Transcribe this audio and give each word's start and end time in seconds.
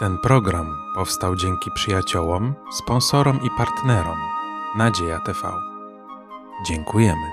Ten 0.00 0.18
program 0.18 0.76
powstał 0.94 1.36
dzięki 1.36 1.70
przyjaciołom, 1.74 2.54
sponsorom 2.72 3.40
i 3.46 3.48
partnerom 3.58 4.18
Nadzieja 4.76 5.18
TV. 5.18 5.38
Dziękujemy. 6.66 7.26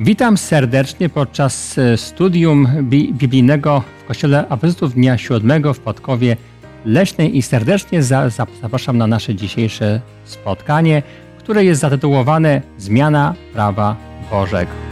Witam 0.00 0.36
serdecznie 0.36 1.08
podczas 1.08 1.78
e, 1.78 1.96
studium 1.96 2.68
bi- 2.82 3.12
biblijnego 3.14 3.82
w 4.04 4.08
Kościele 4.08 4.48
Apostolów 4.48 4.94
Dnia 4.94 5.18
Siódmego 5.18 5.74
w 5.74 5.80
Podkowie 5.80 6.36
Leśnej 6.84 7.36
i 7.36 7.42
serdecznie 7.42 8.02
za- 8.02 8.28
za- 8.28 8.46
zapraszam 8.62 8.98
na 8.98 9.06
nasze 9.06 9.34
dzisiejsze 9.34 10.00
spotkanie, 10.24 11.02
które 11.38 11.64
jest 11.64 11.80
zatytułowane 11.80 12.62
Zmiana 12.78 13.34
Prawa 13.52 13.96
Bożego. 14.30 14.89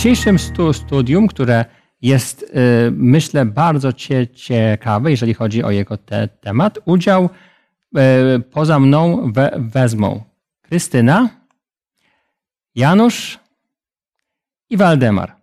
Dzisiejszym 0.00 0.38
stu, 0.38 0.72
studium, 0.72 1.28
które 1.28 1.64
jest, 2.02 2.42
y, 2.42 2.46
myślę, 2.90 3.44
bardzo 3.46 3.92
cie, 3.92 4.28
ciekawe, 4.28 5.10
jeżeli 5.10 5.34
chodzi 5.34 5.62
o 5.64 5.70
jego 5.70 5.96
te, 5.96 6.28
temat, 6.28 6.78
udział 6.84 7.28
y, 8.36 8.40
poza 8.40 8.78
mną 8.78 9.32
we, 9.32 9.50
wezmą 9.58 10.22
Krystyna, 10.62 11.28
Janusz 12.74 13.38
i 14.70 14.76
Waldemar. 14.76 15.36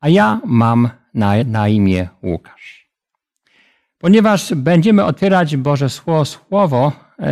A 0.00 0.08
ja 0.08 0.40
mam 0.44 0.90
na, 1.14 1.32
na 1.44 1.68
imię 1.68 2.08
Łukasz. 2.22 2.90
Ponieważ 3.98 4.54
będziemy 4.54 5.04
otwierać 5.04 5.56
Boże 5.56 5.88
Słowo, 6.24 6.92
y, 7.20 7.24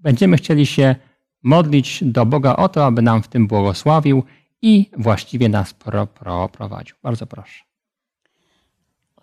będziemy 0.00 0.36
chcieli 0.36 0.66
się 0.66 0.94
modlić 1.42 2.04
do 2.04 2.26
Boga 2.26 2.56
o 2.56 2.68
to, 2.68 2.86
aby 2.86 3.02
nam 3.02 3.22
w 3.22 3.28
tym 3.28 3.46
błogosławił 3.46 4.24
i 4.62 4.90
właściwie 4.96 5.48
nas 5.48 5.74
pro, 5.74 6.06
pro, 6.06 6.48
prowadził. 6.48 6.96
Bardzo 7.02 7.26
proszę. 7.26 7.64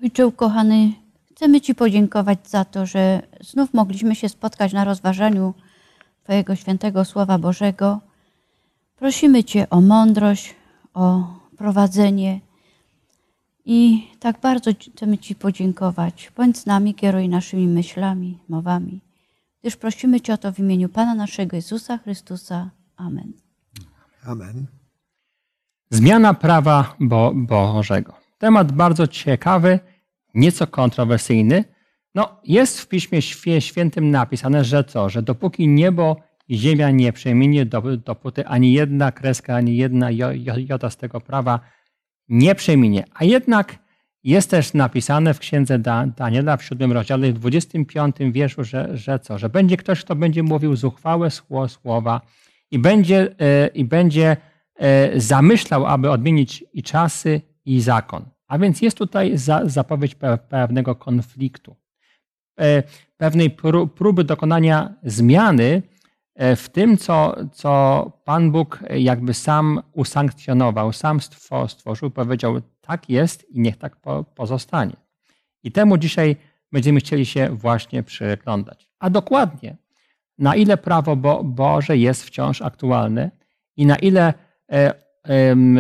Ojcze 0.04 0.28
ukochany, 0.28 0.94
chcemy 1.32 1.62
Ci 1.62 1.76
podziękować 1.76 2.50
za 2.50 2.66
to, 2.66 2.86
że 2.86 3.22
znów 3.42 3.74
mogliśmy 3.74 4.16
się 4.16 4.30
spotkać 4.30 4.74
na 4.74 4.84
rozważaniu 4.84 5.54
Twojego 6.24 6.56
świętego 6.56 7.06
Słowa 7.06 7.38
Bożego. 7.38 8.00
Prosimy 8.96 9.44
Cię 9.44 9.70
o 9.70 9.82
mądrość, 9.82 10.56
o 10.94 11.24
prowadzenie 11.58 12.40
i 13.66 14.08
tak 14.20 14.42
bardzo 14.42 14.72
chcemy 14.96 15.18
Ci 15.18 15.36
podziękować. 15.36 16.32
Bądź 16.38 16.58
z 16.58 16.66
nami, 16.66 16.96
kieruj 16.96 17.30
naszymi 17.30 17.68
myślami, 17.68 18.40
mowami, 18.50 19.02
gdyż 19.62 19.76
prosimy 19.76 20.22
Cię 20.22 20.34
o 20.34 20.38
to 20.38 20.52
w 20.52 20.60
imieniu 20.60 20.90
Pana 20.90 21.16
naszego 21.16 21.56
Jezusa 21.56 21.98
Chrystusa. 21.98 22.70
Amen. 22.98 23.34
Amen. 24.26 24.83
Zmiana 25.94 26.34
prawa 26.34 26.96
Bo 27.00 27.32
Bożego. 27.36 28.14
Temat 28.38 28.72
bardzo 28.72 29.08
ciekawy, 29.08 29.80
nieco 30.34 30.68
kontrowersyjny. 30.68 31.64
No, 32.16 32.42
jest 32.44 32.82
w 32.82 32.88
Piśmie 32.88 33.22
Świętym 33.60 34.12
napisane, 34.12 34.64
że 34.64 34.84
co? 34.84 35.10
Że 35.10 35.22
dopóki 35.22 35.68
niebo 35.68 36.18
i 36.48 36.58
ziemia 36.58 36.92
nie 36.92 37.14
przeminie, 37.14 37.66
dopóty 38.06 38.48
ani 38.48 38.74
jedna 38.74 39.12
kreska, 39.12 39.56
ani 39.56 39.78
jedna 39.78 40.10
jota 40.58 40.90
z 40.90 40.98
tego 40.98 41.22
prawa 41.22 41.60
nie 42.30 42.56
przeminie. 42.56 43.06
A 43.14 43.24
jednak 43.24 43.80
jest 44.24 44.50
też 44.50 44.74
napisane 44.74 45.34
w 45.34 45.40
księdze 45.40 45.80
Daniela 46.18 46.58
w 46.58 46.64
siódmym 46.64 46.92
rozdziale, 46.92 47.34
w 47.34 47.34
25 47.34 48.16
wierszu, 48.32 48.64
że, 48.64 48.98
że 48.98 49.20
co? 49.20 49.38
Że 49.38 49.50
będzie 49.50 49.78
ktoś, 49.78 50.04
kto 50.04 50.16
będzie 50.16 50.44
mówił 50.44 50.76
zuchwałe 50.76 51.30
słowa 51.68 52.22
i 52.72 52.80
będzie, 52.80 53.36
yy, 53.40 53.68
i 53.74 53.86
będzie 53.86 54.38
E, 54.38 54.53
zamyślał, 55.16 55.86
aby 55.86 56.12
odmienić 56.12 56.66
i 56.74 56.84
czasy, 56.84 57.42
i 57.66 57.82
zakon. 57.82 58.26
A 58.48 58.58
więc 58.58 58.82
jest 58.82 58.98
tutaj 58.98 59.34
zapowiedź 59.66 60.16
pewnego 60.50 60.96
konfliktu, 60.96 61.76
e, 62.60 62.84
pewnej 63.18 63.50
próby 63.96 64.24
dokonania 64.24 64.94
zmiany 65.04 65.82
e, 66.36 66.56
w 66.56 66.70
tym, 66.70 66.98
co, 66.98 67.36
co 67.54 68.12
Pan 68.26 68.52
Bóg 68.52 68.80
jakby 68.96 69.34
sam 69.34 69.82
usankcjonował, 69.94 70.94
sam 70.94 71.20
stworzył, 71.68 72.12
powiedział, 72.12 72.62
tak 72.82 73.10
jest 73.10 73.50
i 73.50 73.60
niech 73.60 73.78
tak 73.78 73.98
pozostanie. 74.36 74.96
I 75.64 75.72
temu 75.72 75.98
dzisiaj 75.98 76.36
będziemy 76.72 77.00
chcieli 77.00 77.26
się 77.26 77.50
właśnie 77.50 78.04
przyglądać. 78.04 78.90
A 79.00 79.10
dokładnie, 79.10 79.78
na 80.38 80.56
ile 80.56 80.78
prawo 80.78 81.16
Bo 81.16 81.44
Boże 81.44 81.98
jest 81.98 82.24
wciąż 82.24 82.62
aktualne 82.62 83.32
i 83.78 83.86
na 83.86 83.96
ile 83.96 84.34
E, 84.34 84.43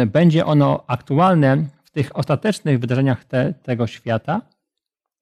będzie 0.05 0.45
ono 0.45 0.83
aktualne 0.87 1.65
w 1.83 1.91
tych 1.91 2.17
ostatecznych 2.17 2.79
wydarzeniach 2.79 3.25
te, 3.25 3.53
tego 3.53 3.87
świata, 3.87 4.41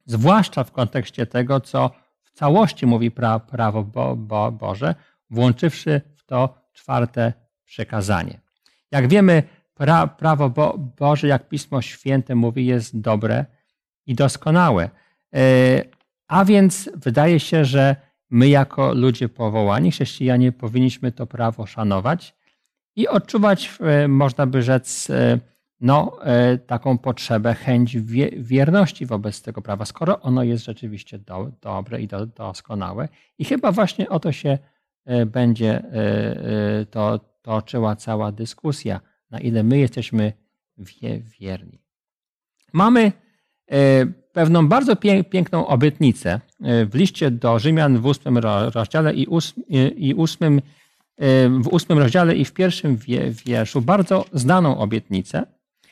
zwłaszcza 0.06 0.64
w 0.64 0.72
kontekście 0.72 1.26
tego, 1.26 1.60
co 1.60 1.92
w 2.22 2.32
całości 2.32 2.86
mówi 2.86 3.12
pra, 3.12 3.40
prawo 3.40 3.84
Bo, 3.84 4.16
Bo, 4.16 4.52
Boże, 4.52 4.96
włączywszy 5.30 6.02
w 6.16 6.24
to 6.26 6.58
czwarte 6.74 7.34
przekazanie. 7.66 8.40
Jak 8.92 9.08
wiemy, 9.08 9.44
pra, 9.74 10.08
prawo 10.08 10.50
Bo, 10.50 10.78
Boże, 10.78 11.28
jak 11.28 11.50
Pismo 11.50 11.82
Święte 11.82 12.36
mówi, 12.36 12.66
jest 12.66 13.00
dobre 13.02 13.46
i 14.06 14.16
doskonałe. 14.16 14.90
E, 15.34 15.40
a 16.28 16.46
więc 16.46 16.90
wydaje 16.96 17.40
się, 17.40 17.66
że 17.66 17.96
my 18.30 18.48
jako 18.48 18.94
ludzie 18.94 19.30
powołani, 19.30 19.92
chrześcijanie, 19.92 20.52
powinniśmy 20.52 21.12
to 21.12 21.28
prawo 21.28 21.66
szanować 21.66 22.41
i 22.96 23.08
odczuwać, 23.08 23.78
e, 23.80 24.08
można 24.08 24.46
by 24.46 24.62
rzec, 24.62 25.10
e, 25.10 25.40
no, 25.80 26.18
e, 26.24 26.58
taką 26.58 26.98
potrzebę, 26.98 27.54
chęć 27.54 27.98
wierności 28.38 29.06
wobec 29.06 29.42
tego 29.42 29.62
prawa, 29.62 29.86
skoro 29.86 30.20
ono 30.22 30.44
jest 30.44 30.66
rzeczywiście 30.66 31.20
do, 31.20 31.52
dobre 31.62 32.02
i 32.02 32.08
do, 32.08 32.26
doskonałe. 32.26 33.08
I 33.38 33.46
chyba 33.46 33.72
właśnie 33.72 34.10
o 34.10 34.20
to 34.20 34.32
się 34.32 34.58
będzie 35.26 35.84
to, 36.92 37.20
toczyła 37.42 37.96
cała 37.96 38.32
dyskusja, 38.32 39.02
na 39.32 39.40
ile 39.40 39.64
my 39.64 39.78
jesteśmy 39.78 40.34
wierni. 41.40 41.82
Mamy 42.74 43.12
pewną 44.34 44.68
bardzo 44.68 44.96
piękną 45.30 45.68
obietnicę 45.68 46.40
w 46.60 46.90
liście 46.94 47.32
do 47.32 47.60
Rzymian 47.60 47.98
w 47.98 48.06
ósmym 48.06 48.38
rozdziale 48.74 49.14
i 49.96 50.14
ósmym 50.16 50.62
w 51.62 51.68
ósmym 51.72 52.00
rozdziale 52.00 52.36
i 52.36 52.46
w 52.46 52.54
pierwszym 52.54 52.98
wierszu 53.46 53.82
bardzo 53.82 54.26
znaną 54.34 54.78
obietnicę, 54.78 55.44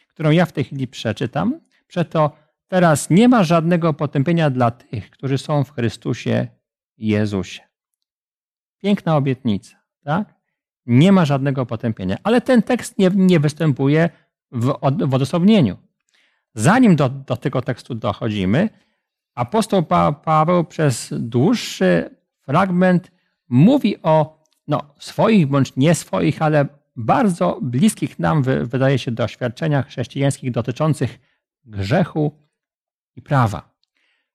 którą 0.07 0.31
ja 0.31 0.45
w 0.45 0.51
tej 0.51 0.63
chwili 0.63 0.87
przeczytam. 0.87 1.59
Przeto 1.87 2.31
teraz 2.67 3.09
nie 3.09 3.27
ma 3.27 3.43
żadnego 3.43 3.93
potępienia 3.93 4.49
dla 4.49 4.71
tych, 4.71 5.09
którzy 5.09 5.37
są 5.37 5.63
w 5.63 5.71
Chrystusie 5.71 6.47
Jezusie. 6.97 7.61
Piękna 8.81 9.17
obietnica, 9.17 9.77
tak? 10.03 10.35
Nie 10.85 11.11
ma 11.11 11.25
żadnego 11.25 11.65
potępienia. 11.65 12.17
Ale 12.23 12.41
ten 12.41 12.61
tekst 12.61 12.97
nie, 12.97 13.11
nie 13.15 13.39
występuje 13.39 14.09
w, 14.51 14.65
w 15.07 15.13
odosobnieniu. 15.13 15.77
Zanim 16.55 16.95
do, 16.95 17.09
do 17.09 17.37
tego 17.37 17.61
tekstu 17.61 17.95
dochodzimy, 17.95 18.69
apostoł 19.35 19.83
pa, 19.83 20.11
Paweł 20.11 20.63
przez 20.63 21.13
dłuższy 21.17 22.15
fragment 22.41 23.11
mówi 23.49 24.01
o 24.01 24.38
no, 24.69 24.93
swoich 24.99 25.47
bądź 25.47 25.75
nie 25.75 25.95
swoich, 25.95 26.41
ale 26.41 26.65
bardzo 26.95 27.59
bliskich 27.61 28.19
nam, 28.19 28.43
wydaje 28.63 28.99
się, 28.99 29.11
doświadczeniach 29.11 29.87
chrześcijańskich 29.87 30.51
dotyczących 30.51 31.19
grzechu 31.65 32.31
i 33.15 33.21
prawa. 33.21 33.69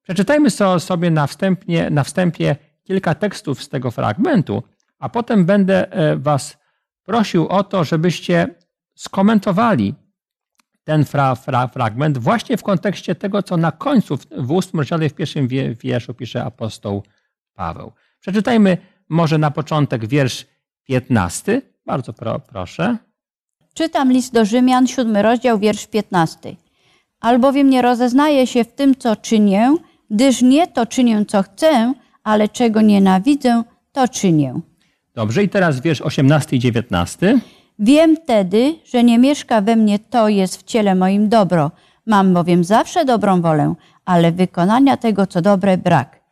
Przeczytajmy 0.03 0.51
sobie 0.79 1.11
na, 1.11 1.27
wstępie, 1.27 1.91
na 1.91 2.05
wstępie 2.05 2.57
kilka 2.83 3.15
tekstów 3.15 3.63
z 3.63 3.69
tego 3.69 3.91
fragmentu, 3.91 4.63
a 4.99 5.09
potem 5.09 5.45
będę 5.45 5.93
e, 5.93 6.17
Was 6.17 6.59
prosił 7.03 7.49
o 7.49 7.65
to, 7.65 7.85
żebyście 7.85 8.55
skomentowali 8.95 9.95
ten 10.85 11.05
fra, 11.05 11.35
fra, 11.35 11.67
fragment 11.67 12.19
właśnie 12.19 12.57
w 12.57 12.63
kontekście 12.63 13.15
tego, 13.15 13.43
co 13.43 13.57
na 13.57 13.73
końcu 13.73 14.19
w 14.37 14.51
ósmym 14.51 14.81
rozdziale 14.81 15.09
w 15.09 15.15
pierwszym 15.15 15.49
wierszu 15.81 16.15
pisze 16.15 16.45
apostoł 16.45 17.03
Paweł. 17.55 17.93
Przeczytajmy 18.21 18.79
może 19.15 19.39
na 19.39 19.51
początek 19.51 20.07
wiersz 20.07 20.47
15. 20.85 21.63
Bardzo 21.87 22.13
pro, 22.13 22.39
proszę. 22.39 22.97
Czytam 23.75 24.13
list 24.13 24.33
do 24.33 24.45
Rzymian, 24.45 24.87
siódmy 24.87 25.23
rozdział, 25.23 25.59
wiersz 25.59 25.87
15. 25.87 26.57
Albowiem 27.21 27.71
nie 27.71 27.83
rozeznaję 27.83 28.47
się 28.47 28.65
w 28.65 28.73
tym, 28.73 28.95
co 28.95 29.17
czynię, 29.17 29.77
gdyż 30.11 30.43
nie 30.43 30.67
to 30.67 30.87
czynię, 30.87 31.25
co 31.29 31.43
chcę, 31.43 31.95
ale 32.25 32.49
czego 32.49 32.81
nienawidzę, 32.81 33.63
to 33.93 34.09
czynię. 34.09 34.61
Dobrze, 35.15 35.43
i 35.43 35.49
teraz 35.49 35.81
wiersz 35.81 36.01
18 36.01 36.57
i 36.57 36.59
19. 36.59 37.41
Wiem 37.79 38.17
wtedy, 38.17 38.75
że 38.85 39.05
nie 39.05 39.19
mieszka 39.19 39.61
we 39.61 39.77
mnie 39.77 39.99
to 39.99 40.29
jest 40.29 40.57
w 40.57 40.63
ciele 40.63 40.95
moim 40.95 41.29
dobro. 41.29 41.71
Mam 42.07 42.35
bowiem 42.35 42.65
zawsze 42.65 43.05
dobrą 43.05 43.43
wolę, 43.43 43.75
ale 44.05 44.33
wykonania 44.33 44.97
tego, 44.97 45.27
co 45.27 45.43
dobre, 45.43 45.79
brak. 45.79 46.24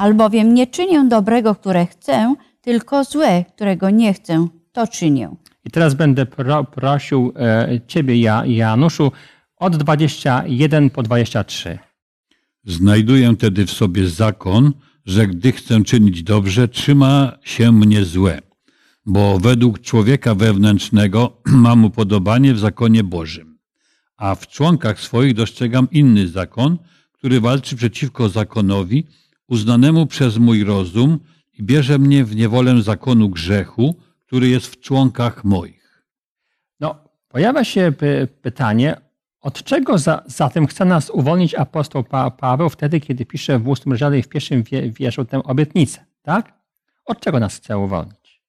Albowiem 0.00 0.54
nie 0.54 0.66
czynię 0.66 1.08
dobrego, 1.08 1.54
które 1.54 1.86
chcę, 1.86 2.34
tylko 2.60 3.04
złe, 3.04 3.44
którego 3.54 3.90
nie 3.90 4.14
chcę, 4.14 4.48
to 4.72 4.86
czynię. 4.86 5.36
I 5.64 5.70
teraz 5.70 5.94
będę 5.94 6.26
pro, 6.26 6.64
prosił 6.64 7.32
e, 7.36 7.80
Ciebie, 7.86 8.20
ja, 8.20 8.46
Januszu, 8.46 9.12
od 9.56 9.76
21 9.76 10.90
po 10.90 11.02
23. 11.02 11.78
Znajduję 12.64 13.36
tedy 13.36 13.66
w 13.66 13.70
sobie 13.70 14.08
zakon, 14.08 14.72
że 15.06 15.26
gdy 15.26 15.52
chcę 15.52 15.84
czynić 15.84 16.22
dobrze, 16.22 16.68
trzyma 16.68 17.32
się 17.42 17.72
mnie 17.72 18.04
złe, 18.04 18.40
bo 19.06 19.38
według 19.38 19.80
człowieka 19.80 20.34
wewnętrznego 20.34 21.42
mam 21.66 21.84
upodobanie 21.84 22.54
w 22.54 22.58
zakonie 22.58 23.04
Bożym. 23.04 23.58
A 24.16 24.34
w 24.34 24.48
członkach 24.48 25.00
swoich 25.00 25.34
dostrzegam 25.34 25.88
inny 25.90 26.28
zakon, 26.28 26.78
który 27.12 27.40
walczy 27.40 27.76
przeciwko 27.76 28.28
zakonowi, 28.28 29.06
uznanemu 29.50 30.06
przez 30.06 30.38
mój 30.38 30.64
rozum 30.64 31.18
i 31.58 31.62
bierze 31.62 31.98
mnie 31.98 32.24
w 32.24 32.36
niewolę 32.36 32.82
zakonu 32.82 33.28
grzechu, 33.28 33.96
który 34.26 34.48
jest 34.48 34.66
w 34.66 34.80
członkach 34.80 35.44
moich. 35.44 36.04
No, 36.80 36.94
pojawia 37.28 37.64
się 37.64 37.92
py, 37.98 38.28
pytanie, 38.42 38.96
od 39.40 39.62
czego 39.64 39.98
za, 39.98 40.22
zatem 40.26 40.66
chce 40.66 40.84
nas 40.84 41.10
uwolnić 41.10 41.54
apostoł 41.54 42.04
pa, 42.04 42.30
Paweł 42.30 42.68
wtedy, 42.68 43.00
kiedy 43.00 43.26
pisze 43.26 43.58
w 43.58 43.68
ósmym 43.68 43.92
rozdziale 43.92 44.18
i 44.18 44.22
w 44.22 44.28
pierwszym 44.28 44.62
wie, 44.62 44.90
wierszu 44.90 45.24
tę 45.24 45.42
obietnicę, 45.42 46.04
tak? 46.22 46.54
Od 47.04 47.20
czego 47.20 47.40
nas 47.40 47.56
chce 47.56 47.78
uwolnić? 47.78 48.42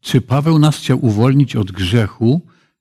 Czy 0.00 0.20
Paweł 0.20 0.58
nas 0.58 0.76
chciał 0.76 1.04
uwolnić 1.04 1.56
od 1.56 1.72
grzechu, 1.72 2.40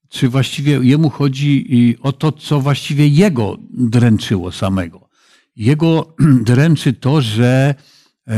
czy 0.10 0.30
właściwie 0.30 0.80
jemu 0.82 1.10
chodzi 1.10 1.98
o 2.02 2.12
to, 2.12 2.32
co 2.32 2.60
właściwie 2.60 3.08
jego 3.08 3.58
dręczyło 3.70 4.52
samego? 4.52 5.07
Jego 5.58 6.16
dręczy 6.52 6.94
to, 6.94 7.22
że 7.22 7.76
e, 8.28 8.36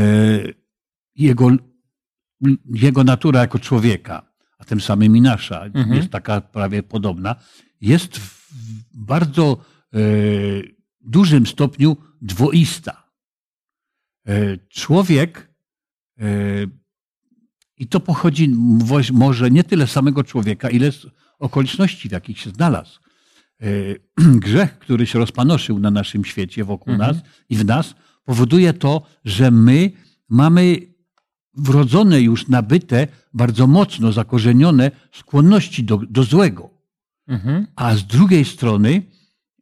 jego, 1.16 1.50
jego 2.74 3.04
natura 3.04 3.40
jako 3.40 3.58
człowieka, 3.58 4.30
a 4.58 4.64
tym 4.64 4.80
samym 4.80 5.16
i 5.16 5.20
nasza, 5.20 5.64
Mhm. 5.64 5.94
jest 5.94 6.10
taka 6.10 6.40
prawie 6.40 6.82
podobna, 6.82 7.36
jest 7.80 8.18
w 8.18 8.50
bardzo 8.94 9.64
e, 9.94 9.98
dużym 11.00 11.46
stopniu 11.46 11.96
dwoista. 12.22 13.10
E, 14.26 14.56
Człowiek, 14.68 15.50
i 17.76 17.86
to 17.86 18.00
pochodzi 18.00 18.48
może 19.12 19.50
nie 19.50 19.64
tyle 19.64 19.86
z 19.86 19.90
samego 19.90 20.24
człowieka, 20.24 20.70
ile 20.70 20.92
z 20.92 21.06
okoliczności, 21.38 22.08
w 22.08 22.12
jakich 22.12 22.38
się 22.38 22.50
znalazł. 22.50 23.00
E, 23.62 23.66
Grzech, 24.44 24.78
który 24.78 25.06
się 25.06 25.18
rozpanoszył 25.18 25.78
na 25.78 25.90
naszym 25.90 26.24
świecie, 26.24 26.64
wokół 26.64 26.92
Mhm. 26.92 27.10
nas 27.10 27.24
i 27.48 27.56
w 27.56 27.64
nas, 27.64 27.94
powoduje 28.24 28.72
to, 28.72 29.02
że 29.24 29.50
my 29.50 29.90
mamy 30.28 30.76
wrodzone 31.54 32.20
już, 32.20 32.48
nabyte, 32.48 33.06
bardzo 33.34 33.66
mocno 33.66 34.12
zakorzenione 34.12 34.90
skłonności 35.12 35.84
do, 35.84 35.96
do 35.96 36.22
złego. 36.22 36.70
Mhm. 37.28 37.66
A 37.76 37.94
z 37.96 38.06
drugiej 38.06 38.44
strony 38.44 39.02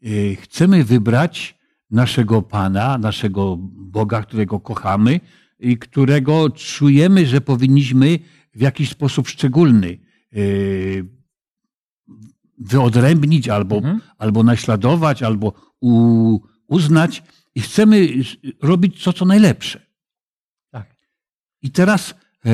y, 0.06 0.36
chcemy 0.40 0.84
wybrać 0.84 1.58
naszego 1.90 2.42
Pana, 2.42 2.98
naszego 2.98 3.56
Boga, 3.70 4.22
którego 4.22 4.60
kochamy 4.60 5.20
i 5.60 5.78
którego 5.78 6.50
czujemy, 6.50 7.26
że 7.26 7.40
powinniśmy 7.40 8.18
w 8.54 8.60
jakiś 8.60 8.90
sposób 8.90 9.28
szczególny 9.28 9.98
y, 10.36 11.17
wyodrębnić 12.60 13.48
albo, 13.48 13.76
Mhm. 13.76 14.00
albo 14.18 14.42
naśladować, 14.42 15.22
albo 15.22 15.52
u, 15.80 16.38
uznać 16.68 17.22
i 17.54 17.60
chcemy 17.60 18.08
robić 18.62 19.04
to, 19.04 19.12
co 19.12 19.24
najlepsze. 19.24 19.86
Tak. 20.70 20.96
I 21.62 21.70
teraz 21.70 22.14
e, 22.46 22.50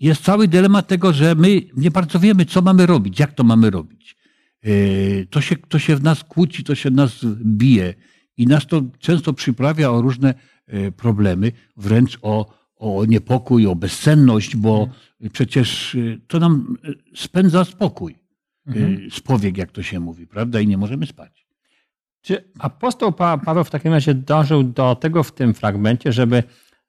jest 0.00 0.22
cały 0.22 0.48
dylemat 0.48 0.86
tego, 0.88 1.12
że 1.12 1.34
my 1.34 1.60
nie 1.76 1.90
bardzo 1.90 2.20
wiemy, 2.20 2.44
co 2.44 2.62
mamy 2.62 2.86
robić, 2.86 3.20
jak 3.20 3.32
to 3.32 3.44
mamy 3.44 3.70
robić. 3.70 4.16
E, 4.62 4.70
to, 5.26 5.40
się, 5.40 5.56
to 5.56 5.78
się 5.78 5.96
w 5.96 6.02
nas 6.02 6.24
kłóci, 6.24 6.64
to 6.64 6.74
się 6.74 6.90
w 6.90 6.94
nas 6.94 7.24
bije 7.44 7.94
i 8.36 8.46
nas 8.46 8.66
to 8.66 8.82
często 8.98 9.32
przyprawia 9.32 9.90
o 9.90 10.02
różne 10.02 10.34
e, 10.66 10.92
problemy, 10.92 11.52
wręcz 11.76 12.18
o, 12.22 12.54
o 12.76 13.04
niepokój, 13.04 13.66
o 13.66 13.76
bezsenność, 13.76 14.56
bo 14.56 14.88
przecież 15.32 15.94
e, 15.94 15.98
to 16.26 16.38
nam 16.38 16.76
e, 16.84 16.92
spędza 17.16 17.64
spokój, 17.64 18.21
e, 18.66 18.72
spowiek, 19.10 19.58
jak 19.58 19.72
to 19.72 19.82
się 19.82 20.00
mówi, 20.00 20.26
prawda? 20.26 20.60
I 20.60 20.66
nie 20.66 20.78
możemy 20.78 21.06
spać. 21.06 21.46
Czy 22.20 22.44
apostoł 22.58 23.12
pa, 23.12 23.38
Paweł 23.38 23.64
w 23.64 23.70
takim 23.70 23.92
razie 23.92 24.14
dążył 24.14 24.62
do 24.62 24.94
tego 24.94 25.22
w 25.22 25.32
tym 25.32 25.54
fragmencie, 25.54 26.12
żeby 26.12 26.42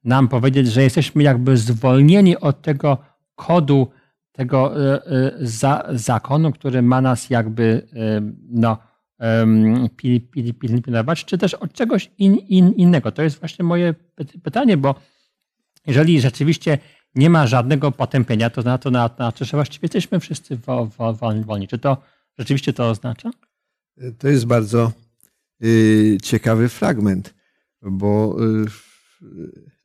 nam 0.03 0.27
powiedzieć, 0.27 0.67
że 0.67 0.83
jesteśmy 0.83 1.23
jakby 1.23 1.57
zwolnieni 1.57 2.37
od 2.37 2.61
tego 2.61 2.97
kodu, 3.35 3.91
tego 4.31 4.85
e, 4.93 5.05
e, 5.05 5.31
za, 5.39 5.85
zakonu, 5.89 6.51
który 6.51 6.81
ma 6.81 7.01
nas 7.01 7.29
jakby 7.29 7.87
no, 8.49 8.77
pil, 9.97 10.21
pil, 10.21 10.53
pil, 10.53 10.81
pilnować, 10.81 11.25
czy 11.25 11.37
też 11.37 11.53
od 11.53 11.73
czegoś 11.73 12.11
in, 12.17 12.35
in, 12.35 12.71
innego? 12.71 13.11
To 13.11 13.21
jest 13.23 13.39
właśnie 13.39 13.65
moje 13.65 13.93
py- 13.93 14.41
pytanie, 14.43 14.77
bo 14.77 14.95
jeżeli 15.87 16.21
rzeczywiście 16.21 16.77
nie 17.15 17.29
ma 17.29 17.47
żadnego 17.47 17.91
potępienia, 17.91 18.49
to 18.49 18.61
na 18.61 18.77
to 18.77 18.91
na- 18.91 19.09
znaczy, 19.15 19.45
że 19.45 19.57
właściwie 19.57 19.85
jesteśmy 19.85 20.19
wszyscy 20.19 20.57
wo, 20.57 20.85
wo, 20.85 21.13
wolni. 21.45 21.67
Czy 21.67 21.77
to 21.77 21.97
rzeczywiście 22.39 22.73
to 22.73 22.89
oznacza? 22.89 23.31
To 24.19 24.27
jest 24.27 24.45
bardzo 24.45 24.91
y, 25.63 26.17
ciekawy 26.23 26.69
fragment, 26.69 27.33
bo 27.81 28.37
y, 28.41 28.65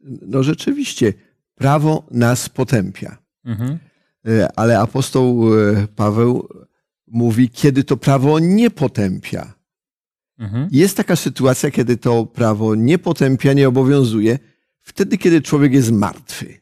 no 0.00 0.42
rzeczywiście 0.42 1.12
prawo 1.54 2.06
nas 2.10 2.48
potępia. 2.48 3.18
Mhm. 3.44 3.78
Y, 4.28 4.46
Ale 4.56 4.78
apostoł 4.80 5.44
Paweł 5.96 6.48
mówi, 7.06 7.50
kiedy 7.50 7.84
to 7.84 7.96
prawo 7.96 8.38
nie 8.38 8.70
potępia. 8.70 9.54
Mhm. 10.38 10.68
Jest 10.72 10.96
taka 10.96 11.16
sytuacja, 11.16 11.70
kiedy 11.70 11.96
to 11.96 12.26
prawo 12.26 12.74
nie 12.74 12.98
potępia, 12.98 13.52
nie 13.52 13.68
obowiązuje, 13.68 14.38
wtedy, 14.80 15.18
kiedy 15.18 15.42
człowiek 15.42 15.72
jest 15.72 15.92
martwy. 15.92 16.60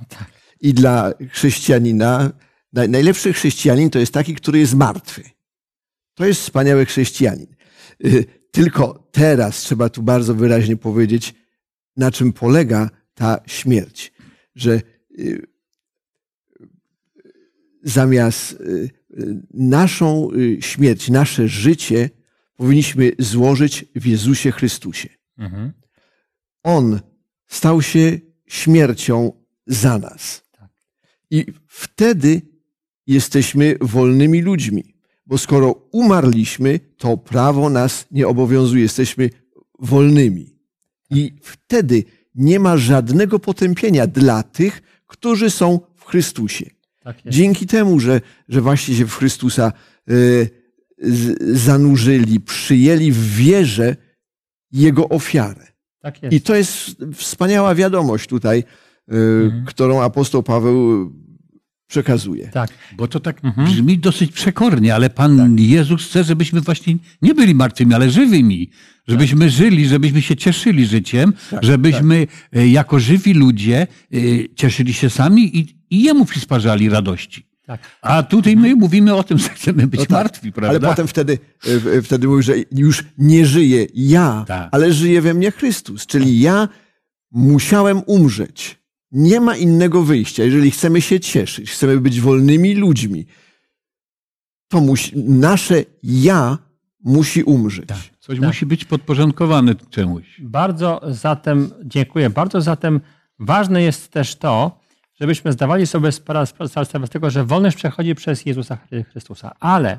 No 0.00 0.06
tak. 0.08 0.30
I 0.60 0.74
dla 0.74 1.12
chrześcijanina, 1.32 2.32
naj- 2.74 2.88
najlepszy 2.88 3.32
chrześcijanin 3.32 3.90
to 3.90 3.98
jest 3.98 4.12
taki, 4.12 4.34
który 4.34 4.58
jest 4.58 4.74
martwy. 4.74 5.22
To 6.14 6.26
jest 6.26 6.40
wspaniały 6.40 6.86
chrześcijanin. 6.86 7.46
Y, 8.04 8.24
Tylko 8.50 9.08
teraz 9.12 9.58
trzeba 9.58 9.88
tu 9.88 10.02
bardzo 10.02 10.34
wyraźnie 10.34 10.76
powiedzieć, 10.76 11.34
na 11.96 12.10
czym 12.10 12.32
polega 12.32 12.90
ta 13.14 13.40
śmierć. 13.46 14.12
Że 14.54 14.80
y, 15.18 15.46
zamiast 17.82 18.52
y, 18.52 18.90
naszą 19.54 20.30
śmierć, 20.60 21.10
nasze 21.10 21.48
życie 21.48 22.10
powinniśmy 22.56 23.12
złożyć 23.18 23.84
w 23.94 24.06
Jezusie 24.06 24.52
Chrystusie. 24.52 25.08
Mhm. 25.38 25.72
On 26.62 27.00
stał 27.46 27.82
się 27.82 28.18
śmiercią 28.46 29.32
za 29.68 29.98
nas. 29.98 30.42
Tak. 30.52 30.70
I 31.30 31.46
wtedy 31.66 32.42
jesteśmy 33.06 33.76
wolnymi 33.80 34.42
ludźmi, 34.42 34.94
bo 35.26 35.38
skoro 35.38 35.88
umarliśmy, 35.92 36.80
to 36.96 37.16
prawo 37.16 37.70
nas 37.70 38.06
nie 38.10 38.28
obowiązuje, 38.28 38.82
jesteśmy 38.82 39.30
wolnymi. 39.78 40.58
I 41.10 41.32
wtedy 41.42 42.04
nie 42.34 42.60
ma 42.60 42.76
żadnego 42.76 43.38
potępienia 43.38 44.06
dla 44.06 44.42
tych, 44.42 44.82
którzy 45.06 45.50
są 45.50 45.80
w 45.96 46.04
Chrystusie. 46.04 46.70
Tak. 47.02 47.16
Dzięki 47.26 47.66
temu, 47.66 48.00
że, 48.00 48.20
że 48.48 48.60
właśnie 48.60 48.94
się 48.94 49.06
w 49.06 49.14
Chrystusa 49.14 49.72
y, 50.10 50.50
z- 51.02 51.58
zanurzyli, 51.58 52.40
przyjęli 52.40 53.12
w 53.12 53.34
wierze 53.36 53.96
Jego 54.72 55.08
ofiarę. 55.08 55.66
Tak. 56.00 56.32
I 56.32 56.40
to 56.40 56.54
jest 56.54 56.96
wspaniała 57.14 57.74
wiadomość 57.74 58.28
tutaj, 58.28 58.64
Mhm. 59.08 59.64
którą 59.64 60.02
apostoł 60.02 60.42
Paweł 60.42 61.10
przekazuje. 61.86 62.48
Tak. 62.48 62.70
Bo 62.96 63.08
to 63.08 63.20
tak 63.20 63.44
Mhm. 63.44 63.68
brzmi 63.68 63.98
dosyć 63.98 64.32
przekornie, 64.32 64.94
ale 64.94 65.10
Pan 65.10 65.58
Jezus 65.58 66.04
chce, 66.06 66.24
żebyśmy 66.24 66.60
właśnie 66.60 66.96
nie 67.22 67.34
byli 67.34 67.54
martwymi, 67.54 67.94
ale 67.94 68.10
żywymi. 68.10 68.70
Żebyśmy 69.08 69.50
żyli, 69.50 69.88
żebyśmy 69.88 70.22
się 70.22 70.36
cieszyli 70.36 70.86
życiem, 70.86 71.32
żebyśmy 71.62 72.26
e, 72.52 72.68
jako 72.68 73.00
żywi 73.00 73.34
ludzie 73.34 73.86
e, 74.12 74.16
cieszyli 74.54 74.92
się 74.92 75.10
sami 75.10 75.58
i, 75.58 75.76
i 75.90 76.02
Jemu 76.02 76.24
przysparzali 76.24 76.88
radości. 76.88 77.46
Tak. 77.66 77.80
A 78.02 78.22
tutaj 78.22 78.56
my 78.56 78.74
mówimy 78.76 79.14
o 79.14 79.24
tym, 79.24 79.38
że 79.38 79.48
chcemy 79.48 79.86
być 79.86 80.00
No 80.00 80.06
tak, 80.06 80.10
martwi, 80.10 80.52
prawda? 80.52 80.68
Ale 80.70 80.80
potem 80.80 81.06
wtedy, 81.06 81.38
y, 81.96 82.02
wtedy 82.02 82.28
mówi, 82.28 82.42
że 82.42 82.54
już 82.72 83.04
nie 83.18 83.46
żyję 83.46 83.86
ja, 83.94 84.44
Tak. 84.48 84.68
ale 84.72 84.92
żyje 84.92 85.22
we 85.22 85.34
mnie 85.34 85.50
Chrystus. 85.50 86.06
Czyli 86.06 86.40
ja 86.40 86.68
musiałem 87.32 88.02
umrzeć. 88.06 88.78
Nie 89.12 89.40
ma 89.40 89.56
innego 89.56 90.02
wyjścia. 90.02 90.44
Jeżeli 90.44 90.70
chcemy 90.70 91.00
się 91.00 91.20
cieszyć, 91.20 91.70
chcemy 91.70 92.00
być 92.00 92.20
wolnymi 92.20 92.74
ludźmi, 92.74 93.26
to 94.68 94.80
musi, 94.80 95.18
nasze 95.18 95.84
ja 96.02 96.58
musi 97.04 97.42
umrzeć. 97.42 97.88
Tak. 97.88 97.98
Coś 98.20 98.38
Tak. 98.38 98.46
musi 98.46 98.66
być 98.66 98.84
podporządkowane 98.84 99.74
czemuś. 99.74 100.40
Bardzo 100.40 101.00
zatem, 101.08 101.70
dziękuję, 101.84 102.30
bardzo 102.30 102.60
zatem 102.60 103.00
ważne 103.38 103.82
jest 103.82 104.08
też 104.12 104.36
to, 104.36 104.80
żebyśmy 105.20 105.52
zdawali 105.52 105.86
sobie 105.86 106.08
spra- 106.10 106.44
spra- 106.46 106.84
sprawę 106.84 107.06
z 107.06 107.10
tego, 107.10 107.30
że 107.30 107.44
wolność 107.44 107.76
przechodzi 107.76 108.14
przez 108.14 108.46
Jezusa 108.46 108.76
Chry- 108.90 109.04
Chrystusa. 109.04 109.52
Ale, 109.60 109.98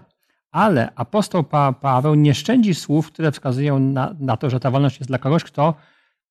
ale 0.52 0.96
apostoł 0.96 1.44
pa- 1.44 1.74
Paweł 1.74 2.16
nie 2.16 2.34
szczędzi 2.36 2.76
słów, 2.76 3.08
które 3.08 3.32
wskazują 3.32 3.80
na, 3.80 4.16
na 4.20 4.38
to, 4.38 4.50
że 4.50 4.60
ta 4.60 4.72
wolność 4.72 5.00
jest 5.00 5.10
dla 5.10 5.18
kogoś, 5.18 5.44
kto, 5.44 5.74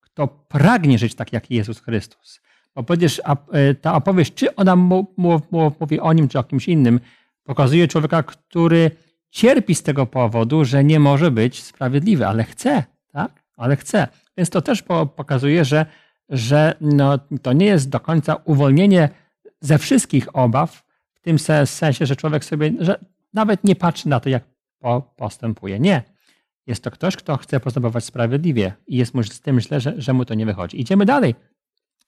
kto 0.01 0.29
pragnie 0.29 0.99
żyć 0.99 1.15
tak 1.15 1.33
jak 1.33 1.51
Jezus 1.51 1.81
Chrystus. 1.81 2.41
A- 3.25 3.37
e, 3.53 3.75
ta 3.75 3.95
opowieść, 3.95 4.35
czy 4.35 4.55
ona 4.55 4.77
mówi 5.81 6.01
o 6.01 6.13
nim, 6.13 6.29
czy 6.29 6.39
o 6.39 6.43
kimś 6.45 6.69
innym, 6.69 7.01
pokazuje 7.45 7.89
człowieka, 7.89 8.23
który 8.23 8.91
cierpi 9.31 9.75
z 9.75 9.83
tego 9.83 10.07
powodu, 10.07 10.65
że 10.65 10.85
nie 10.85 11.01
może 11.01 11.31
być 11.31 11.63
sprawiedliwy, 11.63 12.27
ale 12.27 12.45
chce, 12.45 12.85
tak? 13.13 13.43
Ale 13.57 13.77
chce. 13.77 14.09
Więc 14.37 14.51
to 14.51 14.63
też 14.63 14.83
po- 14.83 15.07
pokazuje, 15.07 15.65
że, 15.65 15.87
że 16.29 16.75
no, 16.81 17.19
to 17.43 17.53
nie 17.53 17.67
jest 17.67 17.89
do 17.89 18.01
końca 18.01 18.35
uwolnienie 18.45 19.09
ze 19.61 19.79
wszystkich 19.79 20.37
obaw, 20.37 20.85
w 21.15 21.21
tym 21.21 21.39
se- 21.39 21.67
sensie, 21.67 22.07
że 22.07 22.17
człowiek 22.17 22.45
sobie, 22.45 22.73
że 22.81 22.99
nawet 23.35 23.65
nie 23.65 23.77
patrzy 23.77 24.09
na 24.09 24.21
to, 24.21 24.29
jak 24.29 24.43
po, 24.79 25.03
postępuje. 25.17 25.79
Nie. 25.79 26.03
Jest 26.67 26.85
to 26.85 26.91
ktoś, 26.91 27.17
kto 27.17 27.37
chce 27.37 27.61
postępować 27.61 28.05
sprawiedliwie 28.05 28.73
i 28.87 28.97
jest 28.97 29.15
mu 29.15 29.23
z 29.23 29.41
tym 29.41 29.61
źle, 29.61 29.81
że, 29.81 29.95
że 29.97 30.13
mu 30.13 30.25
to 30.25 30.35
nie 30.35 30.47
wychodzi. 30.47 30.81
Idziemy 30.81 31.05
dalej. 31.05 31.35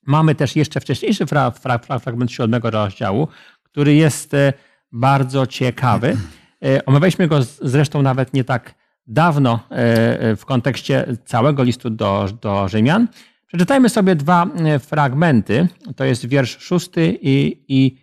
Mamy 0.07 0.35
też 0.35 0.57
jeszcze 0.57 0.81
wcześniejszy 0.81 1.27
fra, 1.27 1.51
fra, 1.51 1.79
fra, 1.79 1.99
fragment 1.99 2.33
siódmego 2.33 2.71
rozdziału, 2.71 3.29
który 3.63 3.95
jest 3.95 4.35
e, 4.35 4.53
bardzo 4.93 5.47
ciekawy. 5.47 6.17
E, 6.65 6.85
Omawialiśmy 6.85 7.29
go 7.29 7.43
zresztą 7.43 8.03
nawet 8.03 8.35
nie 8.35 8.45
tak 8.45 8.75
dawno 9.07 9.61
e, 9.71 10.37
w 10.37 10.45
kontekście 10.45 11.17
całego 11.25 11.63
listu 11.63 11.91
do, 11.91 12.29
do 12.41 12.69
Rzymian. 12.69 13.09
Przeczytajmy 13.47 13.89
sobie 13.89 14.17
dwa 14.17 14.47
fragmenty. 14.81 15.69
To 15.97 16.05
jest 16.05 16.27
wiersz 16.27 16.59
szósty 16.59 17.19
i, 17.23 17.65
i 17.69 17.97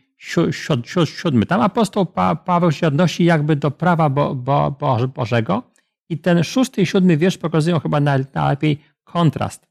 siódmy. 1.05 1.45
Tam 1.45 1.61
apostoł 1.61 2.05
pa, 2.05 2.35
Paweł 2.35 2.71
się 2.71 2.87
odnosi 2.87 3.25
jakby 3.25 3.55
do 3.55 3.71
prawa 3.71 4.09
bo, 4.09 4.35
bo, 4.35 4.71
bo, 4.79 5.07
Bożego 5.07 5.63
i 6.09 6.17
ten 6.17 6.43
szósty 6.43 6.81
i 6.81 6.85
siódmy 6.85 7.17
wiersz 7.17 7.37
pokazują 7.37 7.79
chyba 7.79 7.97
naj- 7.97 8.25
najlepiej 8.33 8.81
kontrast. 9.03 9.67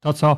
To, 0.00 0.12
co 0.12 0.36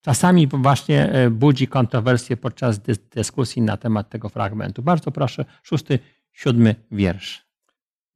czasami 0.00 0.48
właśnie 0.52 1.12
e, 1.12 1.30
budzi 1.30 1.68
kontrowersje 1.68 2.36
podczas 2.36 2.78
dys- 2.78 2.98
dyskusji 3.14 3.62
na 3.62 3.76
temat 3.76 4.10
tego 4.10 4.28
fragmentu. 4.28 4.82
Bardzo 4.82 5.10
proszę, 5.10 5.44
szósty, 5.62 5.98
siódmy 6.32 6.74
wiersz. 6.90 7.46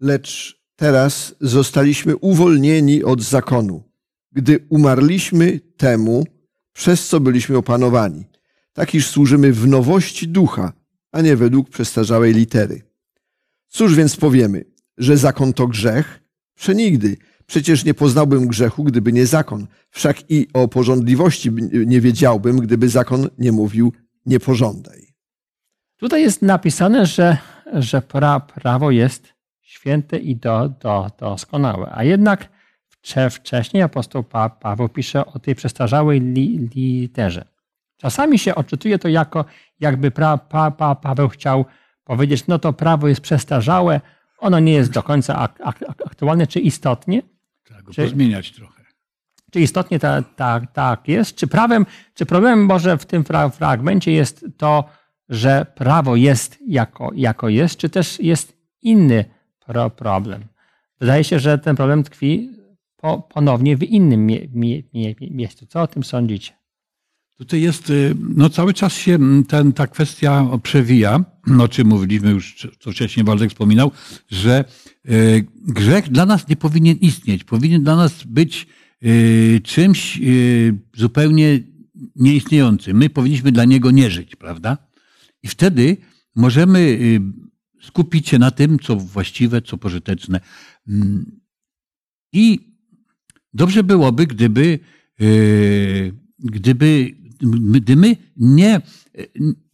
Lecz 0.01 0.61
teraz 0.77 1.35
zostaliśmy 1.41 2.17
uwolnieni 2.17 3.05
od 3.05 3.23
zakonu, 3.23 3.83
gdy 4.33 4.67
umarliśmy 4.69 5.61
temu, 5.77 6.25
przez 6.73 7.09
co 7.09 7.21
byliśmy 7.21 7.57
opanowani, 7.57 8.25
tak 8.73 8.95
iż 8.95 9.07
służymy 9.07 9.53
w 9.53 9.67
nowości 9.67 10.29
ducha, 10.29 10.73
a 11.13 11.21
nie 11.21 11.37
według 11.37 11.71
przestarzałej 11.71 12.35
litery. 12.35 12.83
Cóż 13.69 13.95
więc 13.95 14.17
powiemy, 14.17 14.65
że 14.99 15.17
zakon 15.17 15.53
to 15.53 15.67
grzech? 15.67 16.21
Przenigdy. 16.55 17.17
Przecież 17.47 17.85
nie 17.85 17.95
poznałbym 17.95 18.47
grzechu, 18.49 18.85
gdyby 18.85 19.13
nie 19.13 19.27
zakon. 19.27 19.67
Wszak 19.91 20.31
i 20.31 20.49
o 20.53 20.69
porządliwości 20.69 21.51
nie 21.87 22.01
wiedziałbym, 22.01 22.57
gdyby 22.61 22.89
zakon 22.89 23.29
nie 23.39 23.53
mówił 23.53 23.93
nie 24.27 24.41
pożądaj. 24.41 25.15
Tutaj 25.97 26.23
jest 26.23 26.43
napisane, 26.43 27.07
że, 27.07 27.37
że 27.73 28.03
pra, 28.03 28.41
prawo 28.41 28.91
jest 28.91 29.35
święte 29.61 30.19
i 30.19 30.37
do, 30.37 30.69
do, 30.69 31.11
doskonałe. 31.19 31.91
A 31.95 32.05
jednak 32.05 32.49
wcze- 33.03 33.31
wcześniej 33.31 33.83
apostoł 33.83 34.23
pa, 34.23 34.49
Paweł 34.51 34.89
pisze 34.89 35.27
o 35.27 35.39
tej 35.39 35.55
przestarzałej 35.55 36.21
li, 36.21 36.69
literze. 36.75 37.45
Czasami 37.97 38.39
się 38.39 38.55
odczytuje 38.55 38.99
to 38.99 39.09
jako, 39.09 39.45
jakby 39.81 40.11
pra, 40.11 40.39
pa, 40.39 40.71
pa, 40.71 40.95
Paweł 40.95 41.29
chciał 41.29 41.65
powiedzieć, 42.05 42.47
no 42.47 42.59
to 42.59 42.73
prawo 42.73 43.09
jest 43.09 43.21
przestarzałe, 43.21 44.01
ono 44.39 44.61
nie 44.61 44.73
jest 44.73 44.91
do 44.91 45.03
końca 45.03 45.39
ak, 45.39 45.61
ak- 45.65 46.03
aktualne 46.07 46.47
czy 46.47 46.61
istotnie. 46.61 47.23
Go 47.85 47.93
pozmieniać 47.95 48.53
trochę. 48.53 48.85
Czy 49.51 49.61
istotnie 49.61 49.99
tak 49.99 50.25
ta, 50.37 50.61
tak 50.73 51.09
jest? 51.09 51.37
Czy 51.37 51.47
prawem, 51.47 51.87
czy 52.15 52.27
problemem 52.27 52.65
może 52.65 52.99
w 52.99 53.07
tym 53.07 53.25
fra, 53.25 53.49
fragmencie 53.49 54.13
jest 54.13 54.47
to, 54.57 54.85
że 55.29 55.67
prawo 55.75 56.17
jest 56.17 56.59
jako, 56.67 57.11
jako 57.15 57.49
jest, 57.49 57.77
czy 57.77 57.89
też 57.89 58.21
jest 58.21 58.57
inny 58.83 59.25
pro, 59.67 59.91
problem? 59.91 60.45
Wydaje 61.01 61.25
się, 61.25 61.39
że 61.39 61.59
ten 61.59 61.77
problem 61.77 62.03
tkwi 62.03 62.51
po, 62.97 63.19
ponownie 63.19 63.77
w 63.77 63.83
innym 63.83 64.27
mie, 64.27 64.41
mie, 64.53 64.83
mie, 64.95 65.15
miejscu. 65.21 65.67
Co 65.67 65.83
o 65.83 65.87
tym 65.87 66.05
sądzicie? 66.05 66.53
Tutaj 67.37 67.63
jest, 67.63 67.91
y, 67.91 68.17
no 68.21 68.51
cały 68.51 68.75
czas 68.75 68.93
się 68.93 69.19
ten, 69.49 69.73
ta 69.73 69.87
kwestia 69.87 70.47
przewija, 70.63 71.25
o 71.61 71.69
czym 71.69 71.89
mówiliśmy 71.89 72.31
już, 72.31 72.69
co 72.81 72.93
wcześniej 72.93 73.27
Waldek 73.27 73.51
wspominał, 73.51 73.91
że 74.31 74.65
y, 75.11 75.47
grzech 75.67 76.09
dla 76.09 76.27
nas 76.27 76.49
nie 76.49 76.57
powinien 76.57 76.97
istnieć. 76.97 77.45
Powinien 77.45 77.83
dla 77.83 77.97
nas 77.97 78.25
być 78.25 78.67
y, 79.05 79.61
czymś 79.65 80.21
zupełnie 80.97 81.61
nieistniejącym. 82.17 82.97
My 82.97 83.11
powinniśmy 83.11 83.53
dla 83.53 83.65
niego 83.65 83.91
nie 83.91 84.11
żyć, 84.11 84.37
prawda? 84.37 84.79
I 85.43 85.49
wtedy 85.49 85.97
możemy 86.37 86.99
skupić 87.83 88.29
się 88.29 88.39
na 88.39 88.51
tym, 88.51 88.79
co 88.79 88.97
właściwe, 88.97 89.63
co 89.63 89.79
pożyteczne. 89.79 90.41
Mm. 90.89 91.41
I 92.33 92.75
dobrze 93.53 93.85
byłoby, 93.85 94.27
gdyby, 94.27 94.79
gdyby, 96.39 97.15
gdy 97.81 97.97
my 97.97 98.17
nie, 98.37 98.81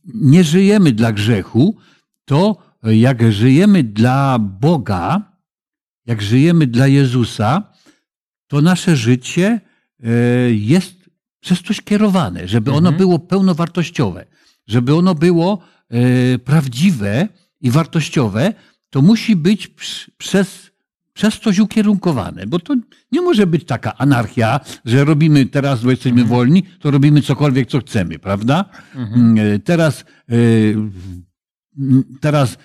nie 0.05 0.45
żyjemy 0.45 0.93
dla 0.93 1.13
grzechu, 1.13 1.77
to 2.25 2.57
jak 2.83 3.33
żyjemy 3.33 3.85
dla 3.85 4.39
Boga, 4.39 5.33
jak 6.07 6.23
żyjemy 6.23 6.67
dla 6.67 6.87
Jezusa, 6.87 7.73
to 8.47 8.61
nasze 8.61 8.97
życie 8.97 9.61
yy, 9.99 10.11
jest 10.55 11.11
przez 11.41 11.63
coś 11.63 11.81
kierowane, 11.81 12.49
żeby 12.49 12.71
ono 12.71 12.89
Mhm. 12.89 12.97
było 12.97 13.19
pełnowartościowe, 13.19 14.27
żeby 14.67 14.95
ono 14.95 15.15
było 15.15 15.63
yy, 15.91 16.39
prawdziwe 16.39 17.29
i 17.61 17.71
wartościowe, 17.71 18.55
to 18.91 19.03
musi 19.03 19.37
być 19.37 19.69
przez, 20.19 20.70
przez 21.21 21.41
coś 21.41 21.59
ukierunkowane, 21.59 22.47
bo 22.47 22.59
to 22.59 22.75
nie 23.13 23.21
może 23.21 23.47
być 23.47 23.65
taka 23.65 23.97
anarchia, 23.99 24.61
że 24.85 25.05
robimy 25.05 25.47
teraz, 25.47 25.83
bo 25.83 25.91
jesteśmy 25.91 26.25
wolni, 26.25 26.63
to 26.79 26.91
robimy 26.91 27.23
cokolwiek, 27.23 27.69
co 27.69 27.81
chcemy, 27.81 28.19
prawda? 28.19 28.65
Mm, 28.95 29.39
e, 29.39 29.59
Teraz, 29.59 30.05
e, 30.29 30.35
teraz 32.21 32.59